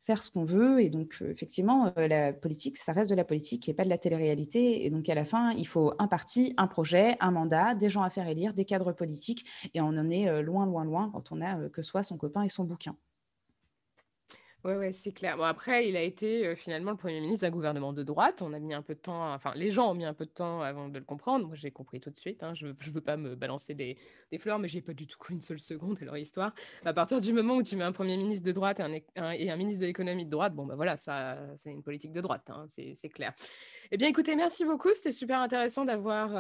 [0.05, 0.80] faire ce qu'on veut.
[0.80, 4.86] Et donc, effectivement, la politique, ça reste de la politique et pas de la télé-réalité.
[4.86, 8.03] Et donc, à la fin, il faut un parti, un projet, un mandat, des gens
[8.03, 9.45] à faire élire, des cadres politiques.
[9.74, 12.49] Et on en est loin, loin, loin quand on a que soit son copain et
[12.49, 12.97] son bouquin.
[14.66, 15.36] Oui, ouais, c'est clair.
[15.36, 18.40] Bon, après, il a été finalement le Premier ministre d'un gouvernement de droite.
[18.40, 20.30] On a mis un peu de temps, enfin, les gens ont mis un peu de
[20.30, 21.46] temps avant de le comprendre.
[21.46, 22.42] Moi, j'ai compris tout de suite.
[22.42, 22.54] hein.
[22.54, 23.98] Je ne veux pas me balancer des,
[24.32, 26.54] des fleurs, mais j'ai pas du tout cru une seule seconde de leur histoire.
[26.82, 29.50] À partir du moment où tu mets un Premier ministre de droite et un, et
[29.50, 32.48] un ministre de l'économie de droite, bon, bah voilà, ça, c'est une politique de droite,
[32.48, 33.34] hein, c'est c'est clair.
[33.91, 34.89] Eh bien, écoutez, merci beaucoup.
[34.95, 36.30] C'était super intéressant d'avoir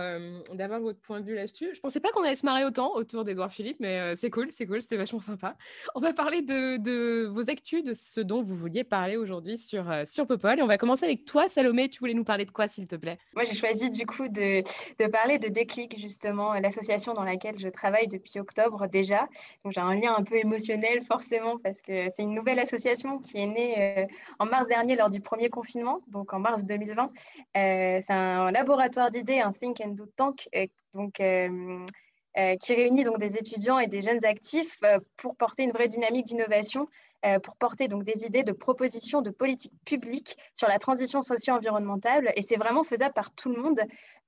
[0.80, 1.70] votre point de vue là-dessus.
[1.74, 4.66] Je pensais pas qu'on allait se marrer autant autour d'Edouard Philippe, mais c'est cool, c'est
[4.66, 5.56] cool, c'était vachement sympa.
[5.94, 9.90] On va parler de, de vos actus, de ce dont vous vouliez parler aujourd'hui sur,
[9.90, 10.58] euh, sur Popol.
[10.58, 11.88] Et on va commencer avec toi, Salomé.
[11.88, 13.18] Tu voulais nous parler de quoi, s'il te plaît?
[13.34, 17.68] Moi, j'ai choisi du coup de, de, parler de Déclic, justement, l'association dans laquelle je
[17.68, 19.28] travaille depuis octobre déjà.
[19.64, 23.38] Donc, j'ai un lien un peu émotionnel, forcément, parce que c'est une nouvelle association qui
[23.38, 24.06] est née
[24.38, 27.10] en mars dernier lors du premier confinement, donc en mars 2020.
[27.56, 30.48] Euh, c'est un laboratoire d'idées, un think and do tank.
[30.94, 34.80] donc, euh, qui réunit donc des étudiants et des jeunes actifs
[35.16, 36.88] pour porter une vraie dynamique d'innovation
[37.24, 42.32] euh, pour porter donc des idées de propositions de politique publique sur la transition socio-environnementale.
[42.36, 43.80] Et c'est vraiment faisable par tout le monde,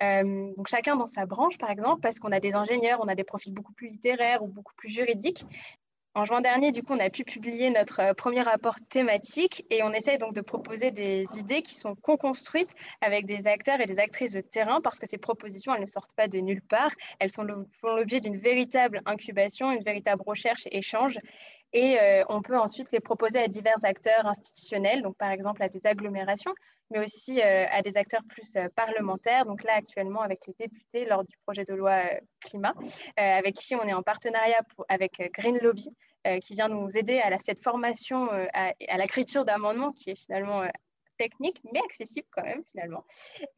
[0.03, 3.15] euh, donc chacun dans sa branche, par exemple, parce qu'on a des ingénieurs, on a
[3.15, 5.45] des profils beaucoup plus littéraires ou beaucoup plus juridiques.
[6.17, 9.83] En juin dernier, du coup, on a pu publier notre euh, premier rapport thématique et
[9.83, 13.99] on essaie donc de proposer des idées qui sont co-construites avec des acteurs et des
[13.99, 16.93] actrices de terrain parce que ces propositions, elles ne sortent pas de nulle part.
[17.19, 17.45] Elles sont
[17.83, 21.19] font l'objet d'une véritable incubation, une véritable recherche et échange.
[21.73, 25.69] Et euh, on peut ensuite les proposer à divers acteurs institutionnels, donc par exemple à
[25.69, 26.55] des agglomérations,
[26.91, 29.45] mais aussi euh, à des acteurs plus euh, parlementaires.
[29.45, 32.03] Donc là, actuellement, avec les députés lors du projet de loi
[32.41, 32.75] climat,
[33.17, 35.89] avec qui on est en partenariat avec Green Lobby,
[36.43, 40.62] qui vient nous aider à cette formation, à, à l'écriture d'amendements qui est finalement
[41.17, 43.05] technique, mais accessible quand même finalement.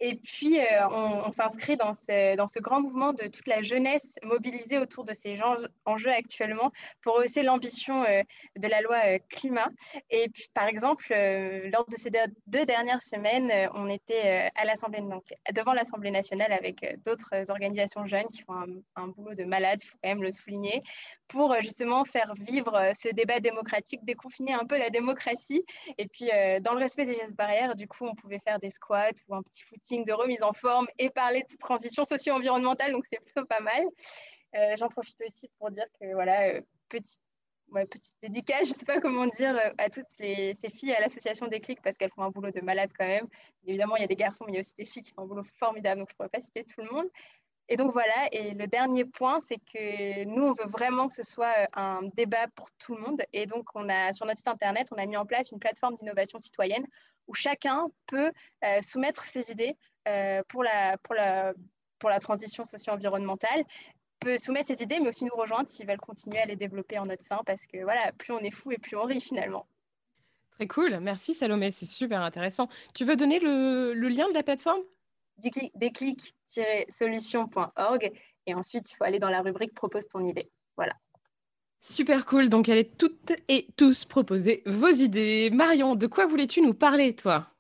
[0.01, 4.17] Et puis, euh, on, s'inscrit dans ce, dans ce grand mouvement de toute la jeunesse
[4.23, 5.39] mobilisée autour de ces
[5.85, 8.23] enjeux actuellement pour hausser l'ambition euh,
[8.57, 9.69] de la loi euh, climat.
[10.11, 12.11] Et puis, par exemple, lors de ces
[12.47, 18.27] deux dernières semaines, on était à l'Assemblée, donc devant l'Assemblée nationale avec d'autres organisations jeunes
[18.27, 20.83] qui font un, un boulot de malade, il faut quand même le souligner,
[21.29, 25.65] pour justement faire vivre ce débat démocratique, déconfiner un peu la démocratie,
[25.99, 26.31] et puis
[26.63, 27.37] dans le respect des gestes
[27.77, 30.87] du coup, on pouvait faire des squats ou un petit footing de remise en forme
[30.99, 32.93] et parler de transition socio-environnementale.
[32.93, 33.85] Donc, c'est plutôt pas mal.
[34.55, 37.21] Euh, j'en profite aussi pour dire que, voilà, euh, petite,
[37.73, 41.47] petite dédicace, je ne sais pas comment dire, euh, à toutes ces filles à l'association
[41.49, 43.29] des clics parce qu'elles font un boulot de malade quand même.
[43.67, 45.23] Évidemment, il y a des garçons, mais il y a aussi des filles qui font
[45.23, 46.01] un boulot formidable.
[46.01, 47.09] Donc, je ne pourrais pas citer tout le monde.
[47.71, 51.23] Et donc voilà, et le dernier point, c'est que nous, on veut vraiment que ce
[51.23, 53.23] soit euh, un débat pour tout le monde.
[53.35, 55.95] Et donc, on a, sur notre site Internet, on a mis en place une plateforme
[55.97, 56.87] d'innovation citoyenne
[57.29, 58.33] où chacun peut
[58.65, 59.77] euh, soumettre ses idées
[60.09, 61.55] euh, pour, la, pour, la,
[61.99, 63.65] pour la transition socio-environnementale
[64.21, 67.07] peut soumettre ses idées, mais aussi nous rejoindre s'ils veulent continuer à les développer en
[67.07, 69.69] notre sein, parce que voilà, plus on est fou et plus on rit finalement.
[70.53, 72.67] Très cool, merci Salomé, c'est super intéressant.
[72.95, 74.83] Tu veux donner le, le lien de la plateforme?
[75.37, 78.13] Déclic-solution.org
[78.47, 80.51] et ensuite il faut aller dans la rubrique propose ton idée.
[80.77, 80.95] Voilà.
[81.81, 85.51] Super cool, donc allez toutes et tous proposer vos idées.
[85.53, 87.53] Marion, de quoi voulais-tu nous parler toi?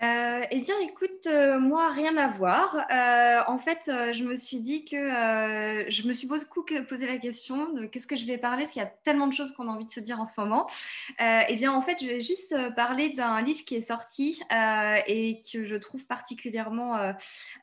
[0.00, 2.86] Euh, eh bien, écoute, euh, moi, rien à voir.
[2.92, 7.86] Euh, en fait, je me suis dit que je me suis posé la question de
[7.86, 9.86] qu'est-ce que je vais parler, parce qu'il y a tellement de choses qu'on a envie
[9.86, 10.68] de se dire en ce moment.
[11.18, 14.40] eh bien, en fait, je vais juste parler d'un livre qui est sorti
[15.06, 16.96] et que je trouve particulièrement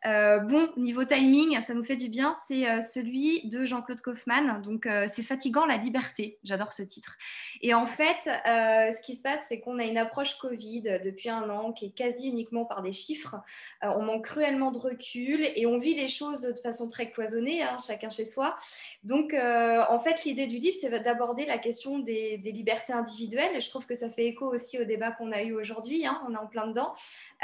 [0.03, 1.57] bon niveau timing.
[1.65, 2.35] Ça nous fait du bien.
[2.47, 4.61] C'est celui de Jean-Claude Kaufmann.
[4.61, 6.37] Donc, c'est fatigant la liberté.
[6.43, 7.17] J'adore ce titre.
[7.61, 11.49] Et en fait, ce qui se passe, c'est qu'on a une approche Covid depuis un
[11.49, 13.35] an qui est quasi uniquement par des chiffres.
[13.83, 17.63] Euh, on manque cruellement de recul et on vit les choses de façon très cloisonnée,
[17.63, 18.57] hein, chacun chez soi.
[19.03, 23.61] Donc, euh, en fait, l'idée du livre, c'est d'aborder la question des, libertés individuelles.
[23.61, 26.05] Je trouve que ça fait écho aussi au débat qu'on a eu aujourd'hui.
[26.05, 26.93] Hein, on est en plein dedans,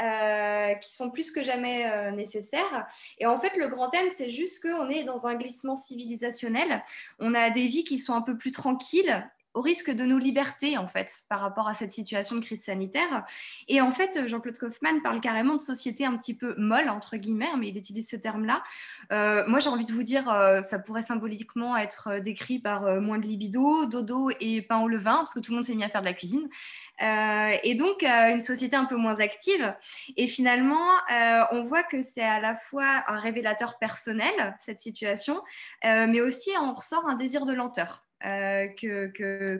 [0.00, 2.86] euh, qui sont plus que jamais nécessaires.
[3.18, 6.82] Et en fait, le grand thème, c'est juste qu'on est dans un glissement civilisationnel.
[7.18, 9.24] On a des vies qui sont un peu plus tranquilles
[9.54, 13.24] au risque de nos libertés, en fait, par rapport à cette situation de crise sanitaire.
[13.68, 17.50] Et en fait, Jean-Claude Kaufmann parle carrément de société un petit peu molle, entre guillemets,
[17.58, 18.62] mais il utilise ce terme-là.
[19.12, 23.00] Euh, moi, j'ai envie de vous dire, euh, ça pourrait symboliquement être euh, décrit par
[23.00, 25.84] moins de libido, dodo et pain au levain, parce que tout le monde s'est mis
[25.84, 26.48] à faire de la cuisine.
[27.00, 29.74] et donc, une société un peu moins active.
[30.16, 30.88] Et finalement,
[31.50, 35.42] on voit que c'est à la fois un révélateur personnel, cette situation,
[35.84, 38.04] mais aussi on ressort un désir de lenteur.
[38.24, 38.68] Euh,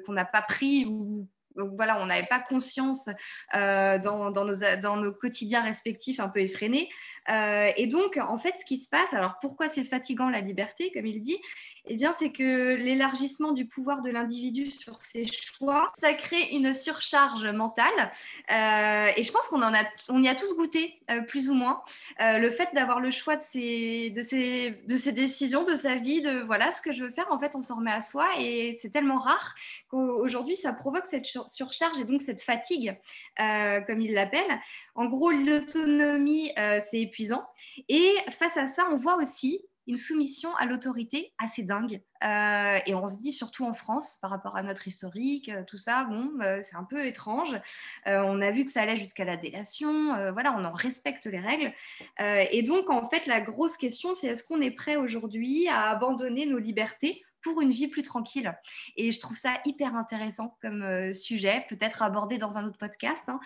[0.04, 3.08] qu'on n'a pas pris ou voilà, on n'avait pas conscience
[3.54, 6.88] euh, dans, dans, nos, dans, nos, quotidiens respectifs un peu effrénés.
[7.30, 10.90] Euh, et donc, en fait, ce qui se passe, alors pourquoi c'est fatigant la liberté,
[10.92, 11.38] comme il dit
[11.86, 16.72] eh bien, c'est que l'élargissement du pouvoir de l'individu sur ses choix, ça crée une
[16.72, 18.12] surcharge mentale.
[18.52, 21.54] Euh, et je pense qu'on en a, on y a tous goûté, euh, plus ou
[21.54, 21.82] moins.
[22.20, 25.96] Euh, le fait d'avoir le choix de ses, de, ses, de ses décisions, de sa
[25.96, 28.28] vie, de voilà ce que je veux faire, en fait, on s'en remet à soi.
[28.38, 29.56] Et c'est tellement rare
[29.88, 32.96] qu'aujourd'hui, ça provoque cette surcharge et donc cette fatigue,
[33.36, 34.60] comme il l'appelle.
[34.94, 37.44] En gros, l'autonomie, c'est épuisant.
[37.88, 42.02] Et face à ça, on voit aussi une soumission à l'autorité assez dingue.
[42.24, 45.76] Euh, et on se dit, surtout en France, par rapport à notre historique, euh, tout
[45.76, 47.58] ça, bon, euh, c'est un peu étrange.
[48.06, 50.32] on a vu que ça allait jusqu'à la délation.
[50.32, 51.72] voilà, on en respecte les règles.
[52.18, 56.46] et donc, en fait, la grosse question, c'est est-ce qu'on est prêt aujourd'hui à abandonner
[56.46, 58.56] nos libertés pour une vie plus tranquille.
[58.96, 63.22] Et je trouve ça hyper intéressant comme sujet, peut-être abordé dans un autre podcast.
[63.28, 63.40] Hein.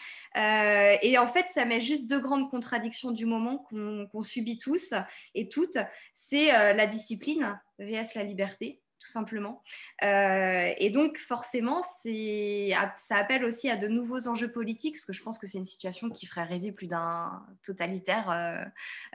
[1.03, 4.95] et en fait, ça met juste deux grandes contradictions du moment qu'on subit tous
[5.35, 5.79] et toutes.
[6.15, 9.63] C'est la discipline vs la liberté tout simplement.
[10.03, 15.23] Euh, et donc, forcément, ça appelle aussi à de nouveaux enjeux politiques, parce que je
[15.23, 18.65] pense que c'est une situation qui ferait rêver plus d'un totalitaire euh,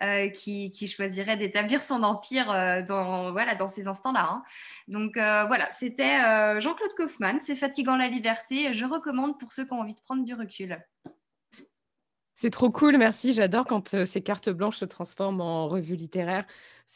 [0.03, 2.47] euh, qui, choisirait d'établir son empire
[2.88, 4.27] dans, voilà, dans ces instants-là.
[4.29, 4.43] Hein.
[4.88, 6.19] Donc, voilà, c'était
[6.61, 8.73] Jean-Claude Kaufmann, C'est fatigant la liberté.
[8.73, 10.79] Je recommande pour ceux qui ont envie de prendre du recul.
[12.41, 13.33] C'est trop cool, merci.
[13.33, 16.47] J'adore quand ces cartes blanches se transforment en revues littéraires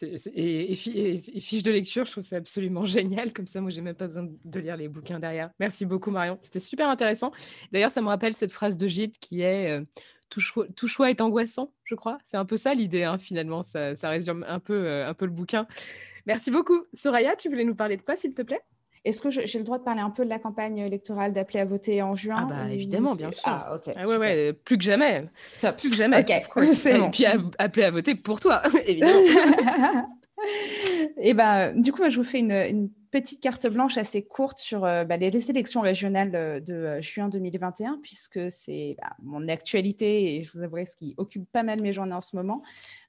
[0.01, 2.05] et, fiches de lecture.
[2.05, 3.31] Je trouve ça absolument génial.
[3.31, 5.51] Comme ça, moi, j'ai même pas besoin de lire les bouquins derrière.
[5.59, 6.39] Merci beaucoup, Marion.
[6.41, 7.31] C'était super intéressant.
[7.71, 9.79] D'ailleurs, ça me rappelle cette phrase de Gide qui est
[10.29, 10.39] tout,
[10.87, 12.17] choix, est angoissant, je crois.
[12.23, 13.61] C'est un peu ça l'idée, hein, finalement.
[13.61, 15.67] Ça, résume peu, un peu le bouquin.
[16.25, 16.81] Merci beaucoup.
[16.95, 18.63] Soraya, tu voulais nous parler de quoi, s'il te plaît?
[19.05, 21.65] Est-ce que j'ai le droit de parler un peu de la campagne électorale d'appeler à
[21.65, 23.43] voter en juin Ah bah évidemment, bien sûr.
[23.45, 23.93] Ah ok.
[23.95, 25.25] Ah, ouais, ouais, plus que jamais.
[25.77, 26.21] Plus que jamais.
[26.21, 27.07] Ok, c'est bon.
[27.07, 27.25] Et puis
[27.59, 29.13] appeler à voter pour toi, évidemment.
[31.17, 34.83] Et ben, du coup, moi, je vous fais une, petite carte blanche assez courte sur
[34.83, 40.35] euh, bah, les, élections régionales euh, de euh, juin 2021, puisque c'est bah, mon actualité
[40.35, 42.61] et je vous avouerai ce qui occupe pas mal mes journées en ce moment.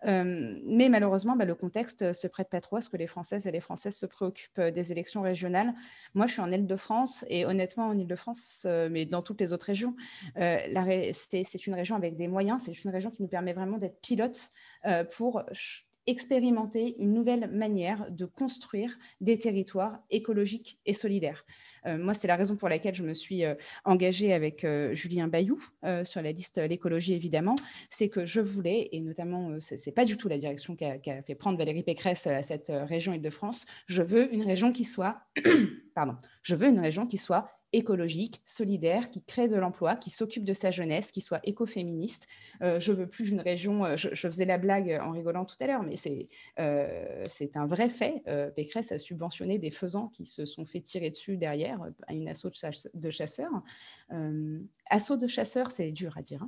[0.04, 3.50] mais malheureusement, bah, le contexte se prête pas trop à ce que les Françaises et
[3.50, 5.74] les Françaises se préoccupent des élections régionales.
[6.14, 9.96] Moi, je suis en Île-de-France et honnêtement, en Île-de-France, mais dans toutes les autres régions,
[10.36, 14.50] c'est une région avec des moyens, c'est une région qui nous permet vraiment d'être pilote
[15.16, 15.42] pour
[16.06, 21.44] expérimenter une nouvelle manière de construire des territoires écologiques et solidaires.
[21.86, 23.54] Euh, moi, c'est la raison pour laquelle je me suis euh,
[23.84, 25.58] engagée avec euh, Julien Bayou
[26.04, 27.54] sur la liste l'écologie, évidemment.
[27.90, 31.34] C'est que je voulais, et notamment, ce n'est pas du tout la direction qu'a fait
[31.34, 35.20] prendre Valérie Pécresse à cette région Île-de-France, je veux une région qui soit,
[35.94, 40.44] pardon, je veux une région qui soit écologique, solidaire, qui crée de l'emploi, qui s'occupe
[40.44, 42.26] de sa jeunesse, qui soit écoféministe.
[42.62, 45.66] Euh, je veux plus une région, euh, je, faisais la blague en rigolant tout à
[45.66, 48.22] l'heure, mais c'est euh, c'est un vrai fait.
[48.56, 52.50] Pécresse a subventionné des faisans qui se sont fait tirer dessus derrière à une assaut
[52.94, 53.62] de, chasseurs.
[54.90, 56.46] Assaut de chasseurs, c'est dur à dire.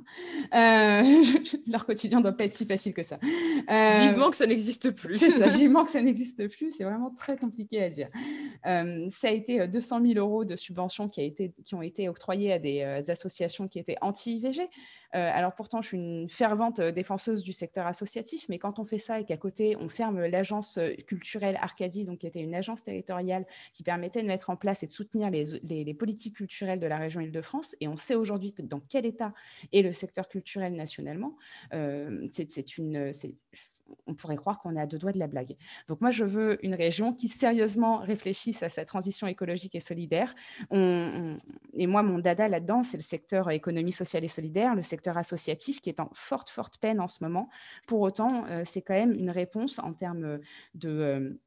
[0.51, 1.03] Hein.
[1.67, 3.19] leur quotidien ne doit pas être si facile que ça.
[3.21, 5.15] vivement que ça n'existe plus.
[5.15, 6.71] c'est ça, vivement que ça n'existe plus.
[6.71, 8.09] C'est vraiment très compliqué à dire.
[8.63, 12.53] ça a été 200 000 euros de subventions qui, a été, qui ont été octroyées
[12.53, 14.69] à des euh, associations qui étaient anti-IVG.
[15.15, 18.85] Euh, alors pourtant, je suis une fervente euh, défenseuse du secteur associatif, mais quand on
[18.85, 22.83] fait ça et qu'à côté, on ferme l'agence culturelle Arcadie, donc qui était une agence
[22.83, 26.87] territoriale qui permettait de mettre en place et de soutenir les, les, politiques culturelles de
[26.87, 29.33] la région Île-de-France, et on sait aujourd'hui dans quel état
[29.73, 31.35] est le secteur culturel nationalement,
[31.71, 33.11] c'est une
[34.07, 35.55] on pourrait croire qu'on est à deux doigts de la blague.
[35.87, 40.35] Donc moi, je veux une région qui sérieusement réfléchisse à sa transition écologique et solidaire.
[40.71, 45.81] et moi, mon dada là-dedans, c'est le secteur économie sociale et solidaire, le secteur associatif
[45.81, 47.49] qui est en forte, forte peine en ce moment.
[47.87, 50.39] Pour autant, euh, c'est quand même une réponse en termes
[50.75, 50.89] de...
[50.89, 51.39] Euh,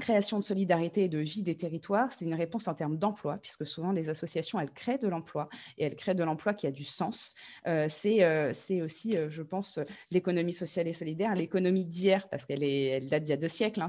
[0.00, 3.66] création de solidarité et de vie des territoires, c'est une réponse en termes d'emploi, puisque
[3.66, 6.84] souvent les associations, elles créent de l'emploi et elles créent de l'emploi qui a du
[6.84, 7.34] sens.
[7.66, 9.78] Euh, euh, c'est aussi, euh, je pense,
[10.10, 13.82] l'économie sociale et solidaire, l'économie d'hier, parce qu'elle elle date d'il y a deux siècles,
[13.82, 13.88] hein,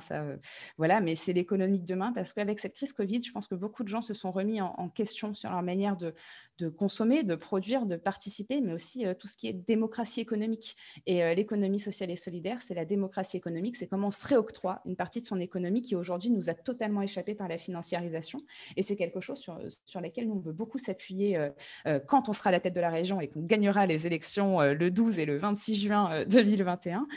[0.77, 3.83] voilà, mais c'est l'économie de demain, parce qu'avec cette crise Covid, je pense que beaucoup
[3.83, 6.13] de gens se sont remis en, question sur leur manière de,
[6.59, 10.75] de, consommer, de produire, de participer, mais aussi tout ce qui est démocratie économique.
[11.05, 14.95] Et l'économie sociale et solidaire, c'est la démocratie économique, c'est comment on se réoctroie une
[14.95, 18.41] partie de son économie qui aujourd'hui nous a totalement échappé par la financiarisation.
[18.75, 21.49] Et c'est quelque chose sur, sur lequel nous on veut beaucoup s'appuyer euh,
[21.87, 24.61] euh, quand on sera à la tête de la région et qu'on gagnera les élections
[24.61, 27.07] euh, le 12 et le 26 juin 2021.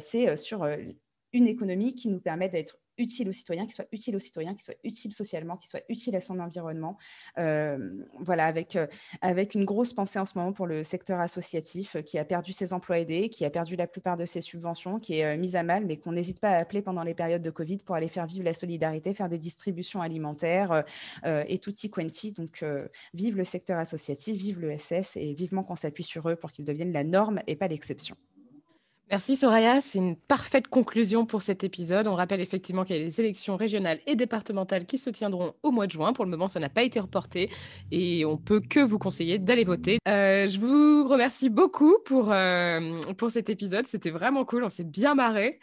[0.00, 0.66] c'est sur
[1.32, 4.64] une économie qui nous permet d'être utile aux citoyens, qui soit utile aux citoyens, qui
[4.64, 6.98] soit utile socialement, qui soit utile à son environnement.
[7.38, 8.86] Euh, voilà, avec, euh,
[9.20, 12.52] avec une grosse pensée en ce moment pour le secteur associatif euh, qui a perdu
[12.52, 15.62] ses emplois aidés, qui a perdu la plupart de ses subventions, qui est mise à
[15.62, 18.26] mal, mais qu'on n'hésite pas à appeler pendant les périodes de Covid pour aller faire
[18.26, 20.84] vivre la solidarité, faire des distributions alimentaires
[21.24, 22.32] et tutti quanti.
[22.32, 22.64] Donc,
[23.14, 26.64] vive le secteur associatif, vive le SS et vivement qu'on s'appuie sur eux pour qu'ils
[26.64, 28.16] deviennent la norme et pas l'exception.
[29.10, 32.06] Merci Soraya, c'est une parfaite conclusion pour cet épisode.
[32.06, 35.70] On rappelle effectivement qu'il y a les élections régionales et départementales qui se tiendront au
[35.70, 36.12] mois de juin.
[36.12, 37.48] Pour le moment, ça n'a pas été reporté
[37.90, 39.98] et on peut que vous conseiller d'aller voter.
[40.06, 43.86] Euh, je vous remercie beaucoup pour, euh, pour cet épisode.
[43.86, 45.58] C'était vraiment cool, on s'est bien marré.